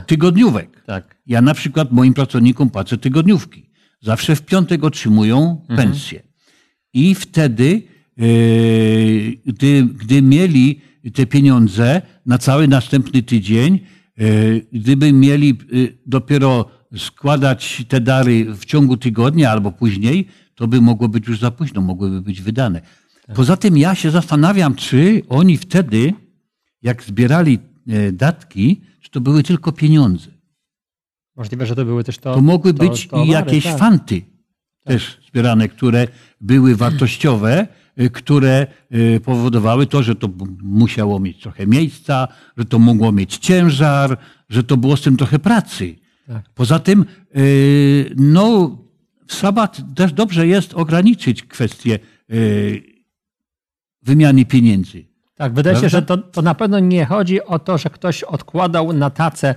e, 0.00 0.04
tygodniówek. 0.06 0.82
Tak. 0.86 1.16
Ja 1.26 1.42
na 1.42 1.54
przykład 1.54 1.92
moim 1.92 2.14
pracownikom 2.14 2.70
płacę 2.70 2.96
tygodniówki. 2.96 3.70
Zawsze 4.00 4.36
w 4.36 4.42
piątek 4.42 4.84
otrzymują 4.84 5.60
Mhm. 5.68 5.88
pensję. 5.88 6.22
I 6.94 7.14
wtedy, 7.14 7.82
e, 8.18 8.22
gdy, 9.46 9.82
gdy 9.82 10.22
mieli 10.22 10.80
te 11.14 11.26
pieniądze 11.26 12.02
na 12.26 12.38
cały 12.38 12.68
następny 12.68 13.22
tydzień, 13.22 13.80
e, 14.18 14.24
gdyby 14.72 15.12
mieli 15.12 15.58
dopiero 16.06 16.70
składać 16.98 17.84
te 17.88 18.00
dary 18.00 18.54
w 18.54 18.64
ciągu 18.64 18.96
tygodnia 18.96 19.50
albo 19.50 19.72
później, 19.72 20.28
to 20.54 20.68
by 20.68 20.80
mogło 20.80 21.08
być 21.08 21.28
już 21.28 21.38
za 21.40 21.50
późno, 21.50 21.80
mogłyby 21.80 22.20
być 22.22 22.42
wydane. 22.42 22.80
Poza 23.34 23.56
tym 23.56 23.78
ja 23.78 23.94
się 23.94 24.10
zastanawiam, 24.10 24.74
czy 24.74 25.22
oni 25.28 25.56
wtedy, 25.56 26.14
jak 26.82 27.02
zbierali 27.02 27.58
e, 27.88 28.12
datki, 28.12 28.80
czy 29.00 29.10
to 29.10 29.20
były 29.20 29.42
tylko 29.42 29.72
pieniądze. 29.72 30.30
Możliwe, 31.36 31.66
że 31.66 31.76
to 31.76 31.84
były 31.84 32.04
też 32.04 32.18
to. 32.18 32.34
To 32.34 32.40
mogły 32.40 32.74
to- 32.74 32.88
być 32.88 33.08
towary, 33.08 33.28
i 33.28 33.32
jakieś 33.32 33.64
tak. 33.64 33.78
fanty 33.78 34.22
też 34.84 35.20
zbierane, 35.28 35.68
które 35.68 36.08
były 36.40 36.76
wartościowe, 36.76 37.66
y, 38.00 38.10
które 38.10 38.66
y, 38.94 39.20
powodowały 39.24 39.86
to, 39.86 40.02
że 40.02 40.14
to 40.14 40.28
musiało 40.62 41.20
mieć 41.20 41.40
trochę 41.40 41.66
miejsca, 41.66 42.28
że 42.56 42.64
to 42.64 42.78
mogło 42.78 43.12
mieć 43.12 43.36
ciężar, 43.36 44.18
że 44.48 44.64
to 44.64 44.76
było 44.76 44.96
z 44.96 45.02
tym 45.02 45.16
trochę 45.16 45.38
pracy. 45.38 45.96
Tak. 46.26 46.50
Poza 46.54 46.78
tym, 46.78 47.04
no, 48.16 48.78
w 49.26 49.34
sabat 49.34 49.82
też 49.94 50.12
dobrze 50.12 50.46
jest 50.46 50.74
ograniczyć 50.74 51.42
kwestię 51.42 51.98
wymiany 54.02 54.44
pieniędzy. 54.44 55.04
Tak, 55.34 55.52
wydaje 55.52 55.76
się, 55.76 55.88
że 55.88 56.02
to, 56.02 56.16
to 56.18 56.42
na 56.42 56.54
pewno 56.54 56.78
nie 56.78 57.04
chodzi 57.06 57.42
o 57.44 57.58
to, 57.58 57.78
że 57.78 57.90
ktoś 57.90 58.22
odkładał 58.22 58.92
na 58.92 59.10
tacę 59.10 59.54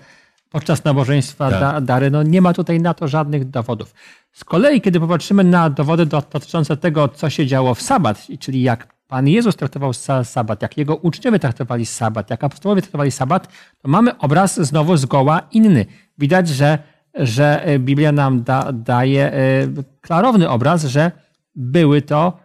podczas 0.49 0.83
nabożeństwa 0.83 1.49
Tak. 1.51 1.59
da, 1.59 1.81
dary. 1.81 2.11
No 2.11 2.23
nie 2.23 2.41
ma 2.41 2.53
tutaj 2.53 2.79
na 2.79 2.93
to 2.93 3.07
żadnych 3.07 3.49
dowodów. 3.49 3.93
Z 4.33 4.43
kolei, 4.43 4.81
kiedy 4.81 4.99
popatrzymy 4.99 5.43
na 5.43 5.69
dowody 5.69 6.05
do- 6.05 6.23
dotyczące 6.33 6.77
tego, 6.77 7.07
co 7.07 7.29
się 7.29 7.47
działo 7.47 7.75
w 7.75 7.81
sabat, 7.81 8.27
czyli 8.39 8.61
jak 8.61 8.95
Pan 9.07 9.27
Jezus 9.27 9.55
traktował 9.55 9.91
sa- 9.91 10.23
sabat, 10.23 10.61
jak 10.61 10.77
Jego 10.77 10.95
uczniowie 10.95 11.39
traktowali 11.39 11.85
sabat, 11.85 12.29
jak 12.29 12.43
apostołowie 12.43 12.81
traktowali 12.81 13.11
sabat, 13.11 13.47
to 13.81 13.87
mamy 13.89 14.17
obraz 14.17 14.59
znowu 14.61 14.97
zgoła 14.97 15.41
inny. 15.51 15.85
Widać, 16.17 16.49
że, 16.49 16.77
że 17.15 17.65
Biblia 17.79 18.11
nam 18.11 18.43
da, 18.43 18.71
daje 18.71 19.33
e, 19.33 19.67
klarowny 20.01 20.49
obraz, 20.49 20.83
że 20.85 21.11
były 21.55 22.01
to 22.01 22.37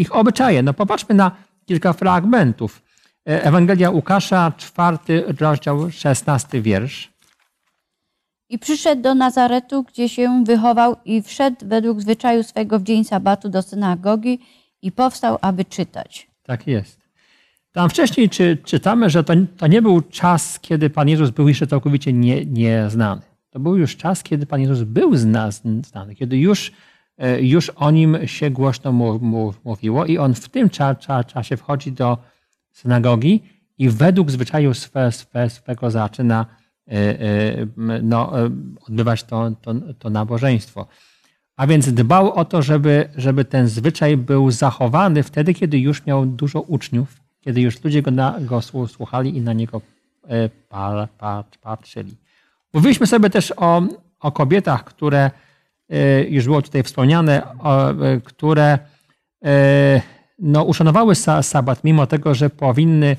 ich 0.00 0.16
obyczaje. 0.16 0.62
No 0.62 0.74
popatrzmy 0.74 1.14
na 1.14 1.30
kilka 1.66 1.92
fragmentów. 1.92 2.82
E, 3.28 3.44
Ewangelia 3.44 3.90
Łukasza, 3.90 4.52
czwarty 4.56 5.24
rozdział, 5.40 5.90
szesnasty 5.90 6.62
wiersz. 6.62 7.12
I 8.50 8.58
przyszedł 8.58 9.02
do 9.02 9.14
Nazaretu, 9.14 9.82
gdzie 9.82 10.08
się 10.08 10.44
wychował 10.44 10.96
i 11.04 11.22
wszedł 11.22 11.56
według 11.62 12.00
zwyczaju 12.00 12.42
swego 12.42 12.78
w 12.78 12.82
dzień 12.82 13.04
sabatu 13.04 13.48
do 13.48 13.62
synagogi 13.62 14.38
i 14.82 14.92
powstał, 14.92 15.38
aby 15.40 15.64
czytać. 15.64 16.30
Tak 16.42 16.66
jest. 16.66 16.98
Tam 17.72 17.90
wcześniej 17.90 18.28
czy, 18.28 18.58
czytamy, 18.64 19.10
że 19.10 19.24
to, 19.24 19.34
to 19.56 19.66
nie 19.66 19.82
był 19.82 20.00
czas, 20.00 20.60
kiedy 20.60 20.90
Pan 20.90 21.08
Jezus 21.08 21.30
był 21.30 21.48
jeszcze 21.48 21.66
całkowicie 21.66 22.12
nie, 22.12 22.44
nieznany. 22.44 23.22
To 23.50 23.60
był 23.60 23.76
już 23.76 23.96
czas, 23.96 24.22
kiedy 24.22 24.46
Pan 24.46 24.60
Jezus 24.60 24.82
był 24.82 25.16
zna, 25.16 25.50
znany, 25.82 26.14
kiedy 26.14 26.36
już, 26.36 26.72
już 27.40 27.70
o 27.70 27.90
nim 27.90 28.26
się 28.26 28.50
głośno 28.50 28.92
mówiło 29.64 30.06
i 30.06 30.18
on 30.18 30.34
w 30.34 30.48
tym 30.48 30.70
cza, 30.70 30.94
cza, 30.94 31.24
czasie 31.24 31.56
wchodzi 31.56 31.92
do 31.92 32.18
synagogi 32.72 33.42
i 33.78 33.88
według 33.88 34.30
zwyczaju 34.30 34.74
swe, 34.74 35.12
swe, 35.12 35.50
swego 35.50 35.90
zaczyna 35.90 36.46
e, 36.88 36.92
e, 36.92 37.66
no, 38.02 38.40
e, 38.40 38.50
odbywać 38.88 39.24
to, 39.24 39.50
to, 39.62 39.74
to 39.98 40.10
nabożeństwo. 40.10 40.86
A 41.56 41.66
więc 41.66 41.92
dbał 41.92 42.32
o 42.32 42.44
to, 42.44 42.62
żeby, 42.62 43.08
żeby 43.16 43.44
ten 43.44 43.68
zwyczaj 43.68 44.16
był 44.16 44.50
zachowany 44.50 45.22
wtedy, 45.22 45.54
kiedy 45.54 45.78
już 45.78 46.06
miał 46.06 46.26
dużo 46.26 46.60
uczniów, 46.60 47.20
kiedy 47.40 47.60
już 47.60 47.84
ludzie 47.84 48.02
go, 48.02 48.10
na, 48.10 48.40
go 48.40 48.58
słu- 48.58 48.88
słuchali 48.88 49.36
i 49.36 49.40
na 49.40 49.52
niego 49.52 49.80
e, 50.28 50.48
pa, 50.48 51.08
pa, 51.18 51.44
patrzyli. 51.62 52.14
Mówiliśmy 52.72 53.06
sobie 53.06 53.30
też 53.30 53.52
o, 53.56 53.82
o 54.20 54.32
kobietach, 54.32 54.84
które 54.84 55.18
e, 55.18 55.30
już 56.28 56.44
było 56.44 56.62
tutaj 56.62 56.82
wspomniane, 56.82 57.42
e, 57.42 58.20
które 58.24 58.78
e, 59.44 60.02
no, 60.38 60.62
uszanowały 60.62 61.14
sa, 61.14 61.42
sabat, 61.42 61.84
mimo 61.84 62.06
tego, 62.06 62.34
że 62.34 62.50
powinny 62.50 63.16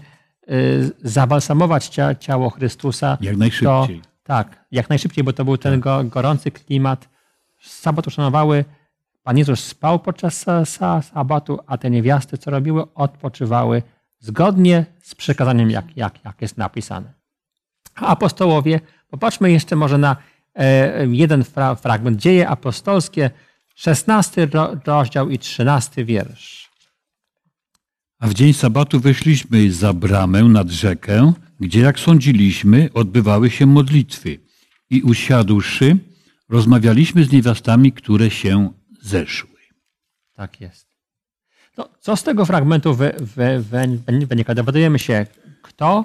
zabalsamować 1.04 1.88
cia, 1.88 2.16
ciało 2.16 2.50
Chrystusa. 2.50 3.18
Jak 3.22 3.38
najszybciej. 3.38 4.02
To, 4.02 4.10
tak, 4.24 4.66
jak 4.72 4.90
najszybciej, 4.90 5.24
bo 5.24 5.34
to 5.34 5.46
był 5.46 5.58
ten 5.58 5.80
go, 5.80 6.04
gorący 6.04 6.52
klimat. 6.52 7.10
Sabat 7.62 8.08
uszanowały. 8.08 8.66
Pan 9.24 9.38
Jezus 9.38 9.64
spał 9.64 10.00
podczas 10.00 10.34
sa, 10.34 10.66
sa, 10.66 11.02
sabatu, 11.02 11.60
a 11.68 11.78
te 11.78 11.90
niewiasty, 11.90 12.38
co 12.38 12.52
robiły, 12.52 12.94
odpoczywały 12.94 13.84
zgodnie 14.20 14.86
z 15.02 15.16
przekazaniem, 15.16 15.72
jak, 15.72 15.98
jak, 15.98 16.26
jak 16.26 16.42
jest 16.42 16.58
napisane. 16.58 17.14
A 17.96 18.08
apostołowie, 18.08 18.80
popatrzmy 19.10 19.52
jeszcze 19.52 19.76
może 19.76 19.98
na 19.98 20.16
jeden 21.12 21.44
fra, 21.44 21.76
fragment. 21.76 22.18
Dzieje 22.18 22.48
apostolskie, 22.48 23.32
16 23.76 24.46
ro, 24.46 24.78
rozdział 24.86 25.30
i 25.30 25.40
13 25.40 26.06
wiersz. 26.06 26.70
A 28.20 28.28
w 28.28 28.34
dzień 28.34 28.54
sabatu 28.54 29.00
wyszliśmy 29.00 29.72
za 29.72 29.94
bramę 29.94 30.44
nad 30.44 30.70
rzekę, 30.70 31.34
gdzie, 31.60 31.80
jak 31.80 32.00
sądziliśmy, 32.00 32.90
odbywały 32.94 33.50
się 33.50 33.66
modlitwy. 33.66 34.40
I 34.90 35.02
usiadłszy, 35.02 35.98
rozmawialiśmy 36.50 37.24
z 37.24 37.32
niewiastami, 37.32 37.92
które 37.92 38.30
się 38.30 38.74
zeszły. 39.02 39.60
Tak 40.34 40.62
jest. 40.62 40.88
No, 41.78 41.90
co 42.00 42.16
z 42.16 42.24
tego 42.24 42.46
fragmentu 42.46 42.94
wy, 42.94 43.14
wy, 43.20 43.60
wy, 43.60 44.00
wynika? 44.26 44.56
Dowiadujemy 44.56 45.00
się, 45.00 45.26
kto, 45.62 46.04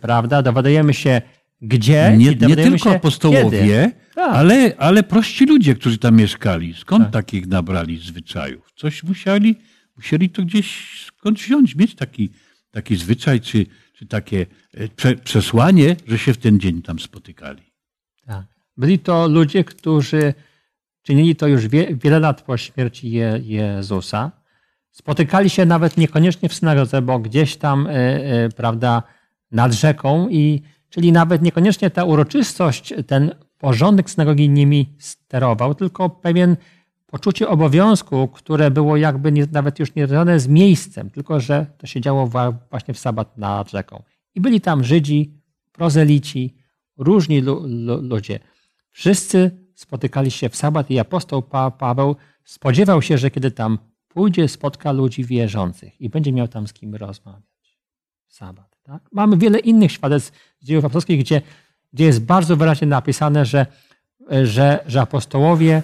prawda? 0.00 0.42
Dowiadujemy 0.42 0.94
się, 0.94 1.22
gdzie. 1.60 2.14
Nie, 2.18 2.34
nie 2.34 2.56
tylko 2.56 2.78
się, 2.78 2.96
apostołowie. 2.96 3.92
Tak. 4.14 4.34
ale, 4.34 4.74
ale 4.78 5.02
prości 5.02 5.46
ludzie, 5.46 5.74
którzy 5.74 5.98
tam 5.98 6.16
mieszkali. 6.16 6.74
Skąd 6.74 7.04
Tak. 7.04 7.12
takich 7.12 7.46
nabrali 7.46 7.98
zwyczajów? 7.98 8.72
Coś 8.76 9.02
musieli, 9.02 9.56
musieli 9.96 10.30
to 10.30 10.42
gdzieś 10.42 11.00
skąd 11.06 11.38
wziąć, 11.38 11.76
mieć 11.76 11.94
taki, 11.94 12.30
taki 12.70 12.96
zwyczaj, 12.96 13.40
czy, 13.40 13.66
czy 13.92 14.06
takie 14.06 14.46
e, 14.74 14.88
prze, 14.88 15.14
przesłanie, 15.16 15.96
że 16.06 16.18
się 16.18 16.32
w 16.32 16.38
ten 16.38 16.60
dzień 16.60 16.82
tam 16.82 16.98
spotykali. 16.98 17.62
Tak. 18.26 18.46
Byli 18.76 18.98
to 18.98 19.28
ludzie, 19.28 19.64
którzy 19.64 20.34
czynili 21.02 21.36
to 21.36 21.46
już 21.46 21.68
wie, 21.68 21.96
wiele 21.96 22.20
lat 22.20 22.42
po 22.42 22.56
śmierci 22.56 23.10
Je, 23.10 23.40
Jezusa. 23.42 24.32
Spotykali 24.90 25.50
się 25.50 25.66
nawet 25.66 25.96
niekoniecznie 25.96 26.48
w 26.48 26.54
synagodze, 26.54 27.02
bo 27.02 27.18
gdzieś 27.18 27.56
tam, 27.56 27.86
e, 27.86 27.90
e, 27.90 28.48
prawda, 28.48 29.02
nad 29.50 29.72
rzeką 29.72 30.28
i 30.28 30.62
czyli 30.90 31.12
nawet 31.12 31.42
niekoniecznie 31.42 31.90
ta 31.90 32.04
uroczystość, 32.04 32.94
ten 33.06 33.34
porządek 33.58 34.10
synagogi 34.10 34.50
nimi 34.50 34.94
sterował, 34.98 35.74
tylko 35.74 36.10
pewien 36.10 36.56
poczucie 37.06 37.48
obowiązku, 37.48 38.28
które 38.28 38.70
było 38.70 38.96
jakby 38.96 39.32
nie, 39.32 39.46
nawet 39.52 39.78
już 39.78 39.94
nie 39.94 40.06
z 40.40 40.48
miejscem, 40.48 41.10
tylko 41.10 41.40
że 41.40 41.66
to 41.78 41.86
się 41.86 42.00
działo 42.00 42.30
właśnie 42.70 42.94
w 42.94 42.98
sabat 42.98 43.38
nad 43.38 43.70
rzeką. 43.70 44.02
I 44.34 44.40
byli 44.40 44.60
tam 44.60 44.84
Żydzi, 44.84 45.40
prozelici, 45.72 46.56
różni 46.98 47.40
lu, 47.40 47.62
lu, 47.66 48.02
ludzie. 48.02 48.38
Wszyscy 48.90 49.50
spotykali 49.74 50.30
się 50.30 50.48
w 50.48 50.56
sabat 50.56 50.90
i 50.90 50.98
apostoł 50.98 51.42
pa, 51.42 51.70
Paweł 51.70 52.16
spodziewał 52.44 53.02
się, 53.02 53.18
że 53.18 53.30
kiedy 53.30 53.50
tam 53.50 53.78
pójdzie, 54.08 54.48
spotka 54.48 54.92
ludzi 54.92 55.24
wierzących 55.24 56.00
i 56.00 56.10
będzie 56.10 56.32
miał 56.32 56.48
tam 56.48 56.66
z 56.66 56.72
kim 56.72 56.94
rozmawiać. 56.94 57.80
Sabat. 58.28 58.75
Tak? 58.86 59.02
Mamy 59.12 59.36
wiele 59.36 59.58
innych 59.58 59.92
świadectw 59.92 60.32
z 60.60 60.64
dziejów 60.64 60.84
apostolskich, 60.84 61.20
gdzie, 61.20 61.42
gdzie 61.92 62.04
jest 62.04 62.24
bardzo 62.24 62.56
wyraźnie 62.56 62.86
napisane, 62.86 63.44
że, 63.44 63.66
że, 64.44 64.84
że 64.86 65.00
apostołowie 65.00 65.82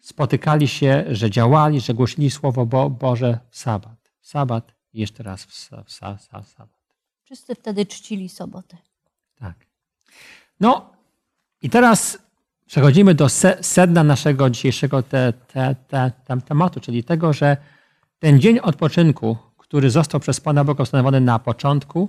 spotykali 0.00 0.68
się, 0.68 1.04
że 1.10 1.30
działali, 1.30 1.80
że 1.80 1.94
głosili 1.94 2.30
Słowo 2.30 2.66
Bo 2.66 2.90
Boże 2.90 3.38
w 3.50 3.58
sabat. 3.58 4.10
W 4.20 4.26
sabat 4.26 4.74
i 4.92 5.00
jeszcze 5.00 5.22
raz 5.22 5.44
w, 5.44 5.52
w, 5.52 5.70
w, 5.70 6.44
w 6.44 6.48
sabat. 6.48 6.78
Wszyscy 7.24 7.54
wtedy 7.54 7.86
czcili 7.86 8.28
sobotę. 8.28 8.76
Tak. 9.38 9.54
No 10.60 10.92
i 11.62 11.70
teraz 11.70 12.18
przechodzimy 12.66 13.14
do 13.14 13.28
sedna 13.60 14.04
naszego 14.04 14.50
dzisiejszego 14.50 15.02
te, 15.02 15.32
te, 15.32 15.76
te, 15.88 16.40
tematu, 16.46 16.80
czyli 16.80 17.04
tego, 17.04 17.32
że 17.32 17.56
ten 18.18 18.40
dzień 18.40 18.58
odpoczynku, 18.58 19.36
który 19.56 19.90
został 19.90 20.20
przez 20.20 20.40
Pana 20.40 20.64
Boga 20.64 20.82
ustanowiony 20.82 21.20
na 21.20 21.38
początku, 21.38 22.08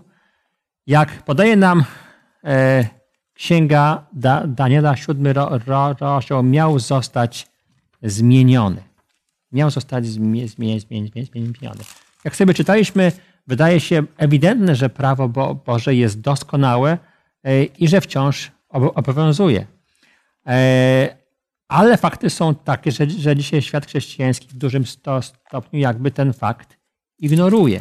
jak 0.87 1.23
podaje 1.23 1.55
nam 1.55 1.83
e, 2.43 2.85
księga 3.33 4.07
da, 4.13 4.47
Daniela, 4.47 4.95
siódmy 4.95 5.33
rozdział, 5.99 6.43
miał 6.43 6.79
zostać 6.79 7.47
zmieniony. 8.03 8.83
Miał 9.51 9.69
zostać 9.69 10.05
zmieniony. 10.05 11.83
Jak 12.25 12.35
sobie 12.35 12.53
czytaliśmy, 12.53 13.11
wydaje 13.47 13.79
się 13.79 14.03
ewidentne, 14.17 14.75
że 14.75 14.89
prawo 14.89 15.29
Boże 15.65 15.95
jest 15.95 16.21
doskonałe 16.21 16.97
e, 17.43 17.63
i 17.63 17.87
że 17.87 18.01
wciąż 18.01 18.51
obowiązuje. 18.69 19.65
E, 20.47 21.17
ale 21.67 21.97
fakty 21.97 22.29
są 22.29 22.55
takie, 22.55 22.91
że, 22.91 23.09
że 23.09 23.35
dzisiaj 23.35 23.61
świat 23.61 23.85
chrześcijański 23.85 24.47
w 24.47 24.53
dużym 24.53 24.85
stopniu 25.21 25.79
jakby 25.79 26.11
ten 26.11 26.33
fakt 26.33 26.77
ignoruje. 27.19 27.79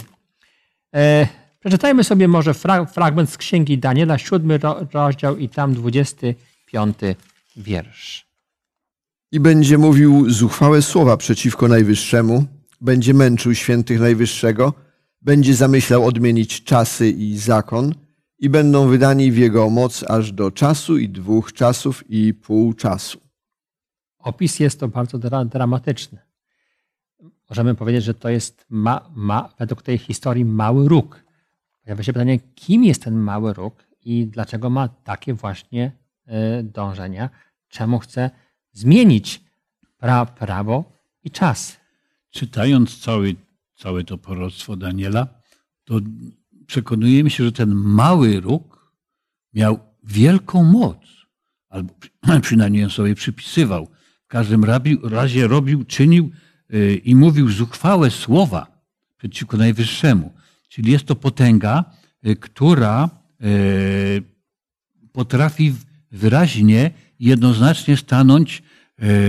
Przeczytajmy 1.69 2.05
sobie 2.05 2.29
może 2.29 2.55
fragment 2.95 3.31
z 3.31 3.37
księgi 3.37 3.79
Daniela, 3.79 4.19
siódmy 4.19 4.59
rozdział 4.93 5.37
i 5.37 5.49
tam 5.49 5.75
dwudziesty 5.75 6.35
piąty 6.67 7.17
wiersz. 7.57 8.27
I 9.33 9.41
będzie 9.41 9.79
mówił 9.79 10.31
zuchwałe 10.31 10.83
słowa 10.83 11.17
przeciwko 11.17 11.69
Najwyższemu, 11.69 12.45
będzie 12.81 13.15
męczył 13.15 13.55
świętych 13.55 14.01
Najwyższego, 14.01 14.73
będzie 15.23 15.55
zamyślał 15.55 16.07
odmienić 16.07 16.65
czasy 16.65 17.11
i 17.11 17.39
zakon– 17.39 17.95
i 18.39 18.49
będą 18.49 18.89
wydani 18.89 19.33
w 19.33 19.39
jego 19.39 19.71
moc 19.71 20.05
aż 20.11 20.33
do 20.33 20.51
czasu 20.51 20.99
i 20.99 21.09
dwóch 21.09 21.53
czasów 21.53 22.05
i 22.09 22.35
pół 22.35 22.75
czasu. 22.75 23.21
Opis 24.19 24.61
jest 24.61 24.81
to 24.81 24.89
bardzo 24.89 25.19
dra 25.19 25.45
dramatyczny. 25.45 26.19
Możemy 27.51 27.75
powiedzieć, 27.75 28.05
że 28.05 28.15
to 28.15 28.29
jest 28.29 28.67
ma, 28.71 29.11
ma, 29.15 29.49
według 29.59 29.83
tej 29.83 29.99
historii 29.99 30.45
mały 30.45 30.89
róg. 30.89 31.28
Pojawia 31.89 32.03
się 32.03 32.13
pytanie, 32.13 32.39
kim 32.55 32.85
jest 32.85 33.03
ten 33.03 33.17
mały 33.17 33.55
róg 33.55 33.87
i 34.05 34.27
dlaczego 34.27 34.71
ma 34.71 34.89
takie 34.89 35.35
właśnie 35.35 35.93
y, 36.29 36.63
dążenia? 36.63 37.31
Czemu 37.69 37.99
chce 37.99 38.31
zmienić 38.73 39.41
pra, 39.99 40.27
prawo 40.27 40.93
i 41.25 41.31
czas? 41.31 41.77
Czytając 42.31 42.99
cały, 43.01 43.35
całe 43.77 44.05
to 44.05 44.19
proroctwo 44.19 44.77
Daniela, 44.77 45.29
to 45.85 46.01
przekonujemy 46.67 47.31
się, 47.31 47.45
że 47.45 47.53
ten 47.53 47.75
mały 47.75 48.41
róg 48.41 48.93
miał 49.55 49.79
wielką 50.05 50.65
moc, 50.65 50.99
albo 51.69 51.95
przynajmniej 52.43 52.85
on 52.85 52.91
sobie 52.91 53.15
przypisywał. 53.15 53.89
W 54.25 54.27
każdym 54.27 54.65
razie 55.03 55.47
robił, 55.47 55.85
czynił 55.85 56.31
y, 56.75 57.01
i 57.05 57.15
mówił 57.15 57.51
zuchwałe 57.51 58.11
słowa 58.11 58.67
przeciwko 59.19 59.57
Najwyższemu. 59.57 60.38
Czyli 60.79 60.93
jest 60.93 61.05
to 61.05 61.17
potęga, 61.17 61.85
y, 62.27 62.37
która 62.37 63.11
y, 63.45 64.23
potrafi 65.13 65.75
wyraźnie, 66.13 66.91
jednoznacznie 67.21 67.97
stanąć 67.97 68.63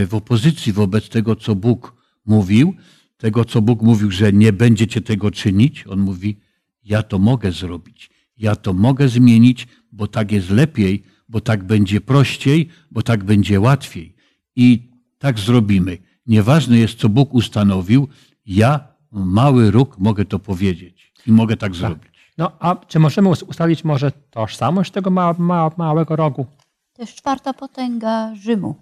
w 0.08 0.10
opozycji 0.12 0.74
wobec 0.74 1.10
tego, 1.10 1.36
co 1.36 1.56
Bóg 1.56 1.96
mówił, 2.26 2.76
tego, 3.18 3.46
co 3.46 3.62
Bóg 3.62 3.82
mówił, 3.82 4.12
że 4.12 4.34
nie 4.34 4.54
będziecie 4.54 5.02
tego 5.02 5.32
czynić. 5.32 5.88
On 5.88 6.00
mówi, 6.00 6.38
ja 6.84 7.04
to 7.04 7.20
mogę 7.20 7.52
zrobić, 7.52 8.10
ja 8.38 8.56
to 8.56 8.74
mogę 8.74 9.10
zmienić, 9.10 9.68
bo 9.92 10.08
tak 10.08 10.32
jest 10.32 10.50
lepiej, 10.50 11.04
bo 11.30 11.42
tak 11.42 11.64
będzie 11.64 12.02
prościej, 12.02 12.70
bo 12.92 13.02
tak 13.02 13.24
będzie 13.24 13.60
łatwiej. 13.60 14.16
I 14.56 14.90
tak 15.18 15.40
zrobimy. 15.40 15.98
Nieważne 16.26 16.78
jest, 16.78 17.00
co 17.00 17.10
Bóg 17.10 17.34
ustanowił, 17.34 18.08
ja, 18.46 18.88
mały 19.12 19.72
róg, 19.72 20.00
mogę 20.00 20.26
to 20.26 20.40
powiedzieć 20.40 21.09
i 21.28 21.32
mogę 21.32 21.58
tak, 21.58 21.72
tak. 21.72 21.80
zrobić. 21.80 22.20
No 22.38 22.52
a 22.60 22.76
czy 22.88 23.00
możemy 23.00 23.30
ustalić 23.30 23.84
może 23.84 24.12
tożsamość 24.12 24.92
tego 24.92 25.10
ma, 25.10 25.36
ma, 25.38 25.72
małego 25.78 26.16
rogu? 26.16 26.46
To 26.94 27.02
jest 27.02 27.16
czwarta 27.16 27.54
potęga 27.54 28.36
Rzymu. 28.36 28.76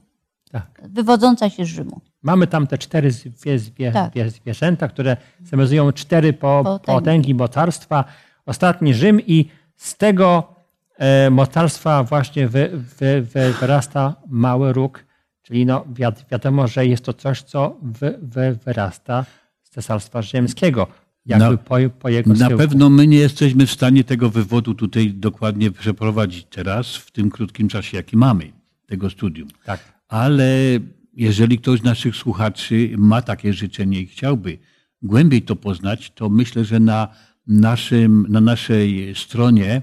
Tak. 0.52 0.82
Wywodząca 0.84 1.50
się 1.50 1.66
z 1.66 1.68
Rzymu. 1.68 2.02
Mamy 2.22 2.48
tam 2.48 2.68
te 2.68 2.78
cztery 2.78 3.12
zwie, 3.12 3.60
zwie, 3.60 3.92
tak. 3.92 4.14
zwierzęta, 4.30 4.88
które 4.88 5.18
symbolizują 5.46 5.92
cztery 5.92 6.34
po, 6.34 6.64
potęgi. 6.64 7.00
potęgi 7.00 7.36
mocarstwa. 7.36 8.04
Ostatni 8.46 8.94
Rzym 8.94 9.22
i 9.22 9.50
z 9.76 9.98
tego 9.98 10.56
e, 10.98 11.30
mocarstwa 11.30 12.04
właśnie 12.04 12.48
wy, 12.48 12.70
wy, 12.74 13.22
wy, 13.22 13.54
wyrasta 13.54 14.16
mały 14.28 14.74
róg, 14.74 15.06
czyli 15.42 15.66
no 15.66 15.86
wi 15.88 16.04
wiadomo, 16.32 16.68
że 16.68 16.86
jest 16.86 17.06
to 17.06 17.14
coś, 17.14 17.42
co 17.42 17.78
wy, 17.82 18.20
wyrasta 18.66 19.26
z 19.64 19.70
cesarstwa 19.70 20.22
rzymskiego. 20.22 20.88
Jakby 21.28 21.52
na, 21.52 21.58
po, 21.58 21.76
po 22.00 22.10
jego 22.10 22.34
na 22.34 22.50
pewno 22.50 22.90
my 22.90 23.08
nie 23.08 23.18
jesteśmy 23.18 23.66
w 23.66 23.72
stanie 23.72 24.04
tego 24.04 24.30
wywodu 24.30 24.74
tutaj 24.74 25.14
dokładnie 25.14 25.72
przeprowadzić 25.72 26.48
teraz, 26.50 26.96
w 26.96 27.12
tym 27.12 27.30
krótkim 27.30 27.68
czasie, 27.68 27.98
jaki 27.98 28.18
mamy 28.18 28.52
tego 28.86 29.10
studium. 29.10 29.48
Tak. 29.66 29.80
Ale 30.08 30.80
jeżeli 31.14 31.58
ktoś 31.58 31.80
z 31.80 31.84
naszych 31.84 32.16
słuchaczy 32.16 32.92
ma 32.98 33.22
takie 33.22 33.54
życzenie 33.54 34.02
i 34.02 34.08
chciałby 34.08 34.58
głębiej 35.02 35.42
to 35.42 35.56
poznać, 35.56 36.12
to 36.16 36.30
myślę, 36.30 36.66
że 36.66 36.80
na, 36.80 37.08
naszym, 37.48 38.26
na 38.30 38.42
naszej 38.42 39.16
stronie 39.16 39.82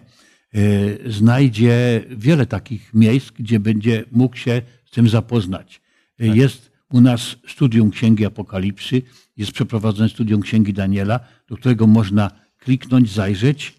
e, 0.54 1.10
znajdzie 1.10 2.04
wiele 2.10 2.46
takich 2.46 2.94
miejsc, 2.94 3.30
gdzie 3.30 3.60
będzie 3.60 4.04
mógł 4.12 4.36
się 4.36 4.62
z 4.84 4.90
tym 4.90 5.08
zapoznać. 5.08 5.80
E, 6.18 6.26
tak. 6.26 6.36
Jest 6.36 6.73
u 6.90 7.00
nas 7.00 7.36
studium 7.48 7.90
Księgi 7.90 8.26
Apokalipsy, 8.26 9.02
jest 9.36 9.52
przeprowadzone 9.52 10.08
studium 10.08 10.42
Księgi 10.42 10.72
Daniela, 10.72 11.20
do 11.48 11.56
którego 11.56 11.86
można 11.86 12.30
kliknąć, 12.58 13.12
zajrzeć, 13.12 13.74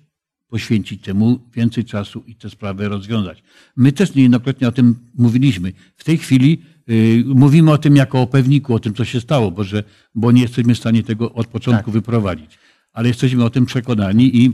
poświęcić 0.47 1.01
temu 1.01 1.39
więcej 1.53 1.85
czasu 1.85 2.23
i 2.27 2.35
te 2.35 2.49
sprawy 2.49 2.89
rozwiązać. 2.89 3.43
My 3.75 3.91
też 3.91 4.15
niejednokrotnie 4.15 4.67
o 4.67 4.71
tym 4.71 4.95
mówiliśmy. 5.13 5.73
W 5.95 6.03
tej 6.03 6.17
chwili 6.17 6.61
Y, 6.89 7.23
mówimy 7.25 7.71
o 7.71 7.77
tym 7.77 7.95
jako 7.95 8.21
o 8.21 8.27
pewniku, 8.27 8.75
o 8.75 8.79
tym, 8.79 8.93
co 8.93 9.05
się 9.05 9.21
stało, 9.21 9.51
bo, 9.51 9.63
że, 9.63 9.83
bo 10.15 10.31
nie 10.31 10.41
jesteśmy 10.41 10.75
w 10.75 10.77
stanie 10.77 11.03
tego 11.03 11.33
od 11.33 11.47
początku 11.47 11.85
tak. 11.85 11.93
wyprowadzić. 11.93 12.59
Ale 12.93 13.07
jesteśmy 13.07 13.45
o 13.45 13.49
tym 13.49 13.65
przekonani 13.65 14.37
i 14.43 14.53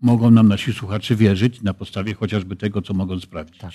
mogą 0.00 0.30
nam 0.30 0.48
nasi 0.48 0.72
słuchacze 0.72 1.16
wierzyć 1.16 1.62
na 1.62 1.74
podstawie 1.74 2.14
chociażby 2.14 2.56
tego, 2.56 2.82
co 2.82 2.94
mogą 2.94 3.20
sprawdzić. 3.20 3.58
Tak. 3.58 3.72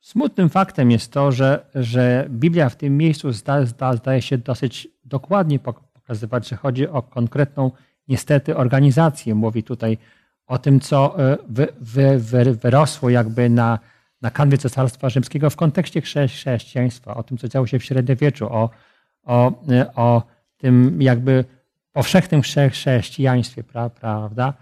Smutnym 0.00 0.48
faktem 0.48 0.90
jest 0.90 1.12
to, 1.12 1.32
że, 1.32 1.66
że 1.74 2.26
Biblia 2.30 2.68
w 2.68 2.76
tym 2.76 2.96
miejscu 2.96 3.32
zda, 3.32 3.66
zda, 3.66 3.92
zdaje 3.92 4.22
się 4.22 4.38
dosyć 4.38 4.88
dokładnie 5.04 5.58
pokazywać, 5.58 6.48
że 6.48 6.56
chodzi 6.56 6.88
o 6.88 7.02
konkretną, 7.02 7.70
niestety, 8.08 8.56
organizację. 8.56 9.34
Mówi 9.34 9.62
tutaj 9.62 9.98
o 10.46 10.58
tym, 10.58 10.80
co 10.80 11.18
e, 11.32 11.38
wy, 11.48 11.68
wy, 11.80 12.18
wy, 12.18 12.54
wyrosło 12.54 13.10
jakby 13.10 13.50
na, 13.50 13.78
na 14.22 14.30
kanwie 14.30 14.58
Cesarstwa 14.58 15.08
Rzymskiego 15.08 15.50
w 15.50 15.56
kontekście 15.56 16.00
chrześcijaństwa, 16.00 17.14
o 17.14 17.22
tym, 17.22 17.38
co 17.38 17.48
działo 17.48 17.66
się 17.66 17.78
w 17.78 17.84
średniowieczu, 17.84 18.46
o, 18.46 18.70
o, 19.24 19.52
o 19.94 20.22
tym 20.56 21.02
jakby 21.02 21.44
powszechnym 21.92 22.42
chrześcijaństwie, 22.42 23.64
prawda? 24.00 24.54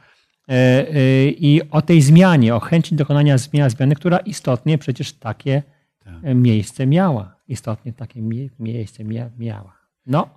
E, 0.49 0.53
e, 0.53 1.29
I 1.29 1.71
o 1.71 1.83
tej 1.83 2.03
zmianie, 2.03 2.55
o 2.55 2.61
chęci 2.61 2.95
dokonania 2.95 3.39
zmiany, 3.39 3.95
która 3.97 4.19
istotnie 4.19 4.79
przecież 4.79 5.13
takie 5.13 5.63
tak. 6.05 6.15
miejsce 6.35 6.87
miała. 6.87 7.37
Istotnie 7.49 7.93
takie 7.93 8.23
miejsce 8.59 9.05
miała. 9.39 9.79
No. 10.07 10.29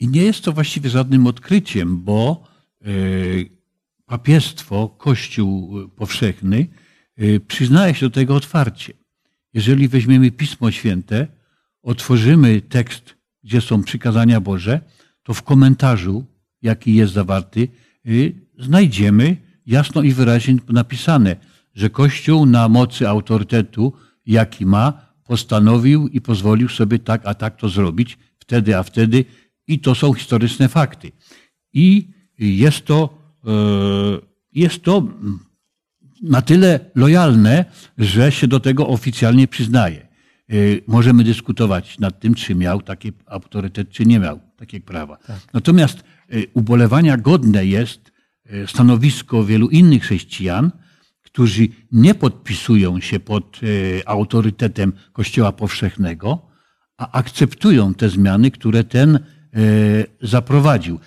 I 0.00 0.08
nie 0.08 0.22
jest 0.22 0.44
to 0.44 0.52
właściwie 0.52 0.90
żadnym 0.90 1.26
odkryciem, 1.26 2.00
bo 2.00 2.44
papiestwo, 4.06 4.88
Kościół 4.88 5.74
powszechny 5.88 6.66
przyznaje 7.48 7.94
się 7.94 8.06
do 8.06 8.10
tego 8.10 8.36
otwarcie. 8.36 8.92
Jeżeli 9.54 9.88
weźmiemy 9.88 10.30
Pismo 10.30 10.70
Święte, 10.70 11.26
otworzymy 11.82 12.60
tekst, 12.60 13.14
gdzie 13.44 13.60
są 13.60 13.82
przykazania 13.82 14.40
Boże, 14.40 14.80
to 15.22 15.34
w 15.34 15.42
komentarzu, 15.42 16.24
jaki 16.62 16.94
jest 16.94 17.12
zawarty, 17.12 17.68
y, 18.06 18.43
znajdziemy 18.58 19.36
jasno 19.66 20.02
i 20.02 20.12
wyraźnie 20.12 20.56
napisane, 20.68 21.36
że 21.74 21.90
Kościół 21.90 22.46
na 22.46 22.68
mocy 22.68 23.08
autorytetu, 23.08 23.92
jaki 24.26 24.66
ma, 24.66 25.14
postanowił 25.24 26.08
i 26.08 26.20
pozwolił 26.20 26.68
sobie 26.68 26.98
tak, 26.98 27.22
a 27.24 27.34
tak 27.34 27.56
to 27.56 27.68
zrobić, 27.68 28.18
wtedy, 28.38 28.78
a 28.78 28.82
wtedy, 28.82 29.24
i 29.66 29.78
to 29.78 29.94
są 29.94 30.12
historyczne 30.12 30.68
fakty. 30.68 31.12
I 31.72 32.08
jest 32.38 32.84
to, 32.84 33.18
e, 33.46 33.50
jest 34.52 34.82
to 34.82 35.08
na 36.22 36.42
tyle 36.42 36.80
lojalne, 36.94 37.64
że 37.98 38.32
się 38.32 38.48
do 38.48 38.60
tego 38.60 38.88
oficjalnie 38.88 39.48
przyznaje. 39.48 40.08
E, 40.50 40.54
możemy 40.86 41.24
dyskutować 41.24 41.98
nad 41.98 42.20
tym, 42.20 42.34
czy 42.34 42.54
miał 42.54 42.82
taki 42.82 43.12
autorytet, 43.26 43.90
czy 43.90 44.06
nie 44.06 44.18
miał 44.20 44.40
takiego 44.56 44.86
prawa. 44.86 45.16
Tak. 45.16 45.40
Natomiast 45.52 45.98
e, 45.98 46.36
ubolewania 46.54 47.16
godne 47.16 47.66
jest 47.66 48.13
stanowisko 48.66 49.44
wielu 49.44 49.68
innych 49.68 50.02
chrześcijan, 50.02 50.70
którzy 51.22 51.68
nie 51.92 52.14
podpisują 52.14 53.00
się 53.00 53.20
pod 53.20 53.60
autorytetem 54.06 54.92
Kościoła 55.12 55.52
Powszechnego, 55.52 56.46
a 56.96 57.12
akceptują 57.12 57.94
te 57.94 58.08
zmiany, 58.08 58.50
które 58.50 58.84
ten 58.84 59.18
zaprowadził 60.22 60.98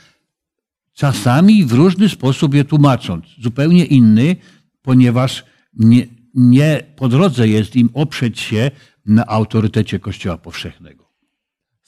czasami 0.98 1.66
w 1.66 1.72
różny 1.72 2.10
sposób 2.10 2.54
je 2.54 2.66
tłumacząc, 2.66 3.26
zupełnie 3.40 3.86
inny, 3.86 4.36
ponieważ 4.82 5.46
nie, 5.74 6.08
nie 6.34 6.84
po 6.96 7.08
drodze 7.08 7.48
jest 7.48 7.76
im 7.76 7.90
oprzeć 7.94 8.40
się 8.40 8.72
na 9.06 9.26
autorytecie 9.28 10.00
Kościoła 10.00 10.38
Powszechnego. 10.38 11.07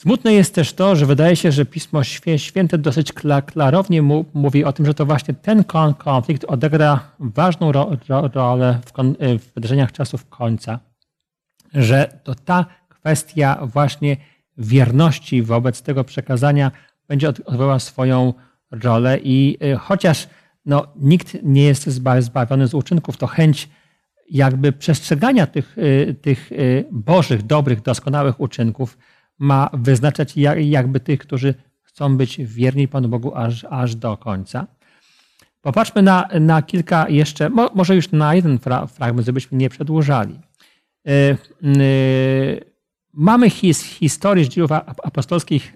Smutne 0.02 0.34
jest 0.34 0.56
też 0.56 0.74
to, 0.74 0.96
że 0.96 1.06
wydaje 1.06 1.36
się, 1.36 1.52
że 1.52 1.66
Pismo 1.66 2.04
Święte 2.38 2.78
dosyć 2.78 3.14
klarownie 3.46 4.02
mówi 4.34 4.64
o 4.64 4.74
tym, 4.74 4.86
że 4.86 4.94
to 4.94 5.06
właśnie 5.06 5.34
ten 5.34 5.64
konflikt 5.98 6.46
odegra 6.48 7.00
ważną 7.20 7.72
rolę 8.34 8.80
w 9.40 9.54
wydarzeniach 9.56 9.92
czasów 9.92 10.30
końca, 10.30 10.80
że 11.74 12.20
to 12.24 12.36
ta 12.36 12.66
kwestia 12.90 13.60
właśnie 13.66 14.18
wierności 14.58 15.42
wobec 15.42 15.82
tego 15.82 16.04
przekazania 16.04 16.72
będzie 17.08 17.30
odgrywała 17.30 17.80
swoją 17.80 18.34
rolę 18.72 19.20
i 19.24 19.58
y, 19.64 19.78
chociaż 19.78 20.28
no, 20.66 20.88
nikt 20.96 21.38
nie 21.44 21.64
jest 21.64 21.90
zbawiony 22.20 22.68
z 22.68 22.74
uczynków, 22.74 23.18
to 23.18 23.28
chęć 23.28 23.70
jakby 24.30 24.72
przestrzegania 24.72 25.48
tych, 25.48 25.78
y, 25.78 26.16
tych 26.22 26.50
bożych, 26.92 27.44
dobrych, 27.44 27.82
doskonałych 27.82 28.40
uczynków 28.40 28.98
ma 29.40 29.70
wyznaczać 29.74 30.34
jakby 30.58 31.00
tych, 31.00 31.20
którzy 31.20 31.54
chcą 31.82 32.18
być 32.18 32.38
wierni 32.42 32.88
Panu 32.88 33.10
Bogu 33.10 33.36
aż, 33.36 33.66
aż 33.70 33.96
do 33.96 34.18
końca. 34.18 34.68
Popatrzmy 35.62 36.02
na, 36.02 36.28
na 36.40 36.62
kilka 36.62 37.10
jeszcze, 37.10 37.50
może 37.76 37.96
już 37.96 38.12
na 38.12 38.36
jeden 38.36 38.60
fragment, 38.88 39.26
żebyśmy 39.26 39.58
nie 39.58 39.70
przedłużali. 39.70 40.40
Mamy 43.14 43.50
his, 43.50 43.84
historię 43.84 44.46
z 44.46 44.48
dziejów 44.48 44.72
apostolskich, 45.04 45.76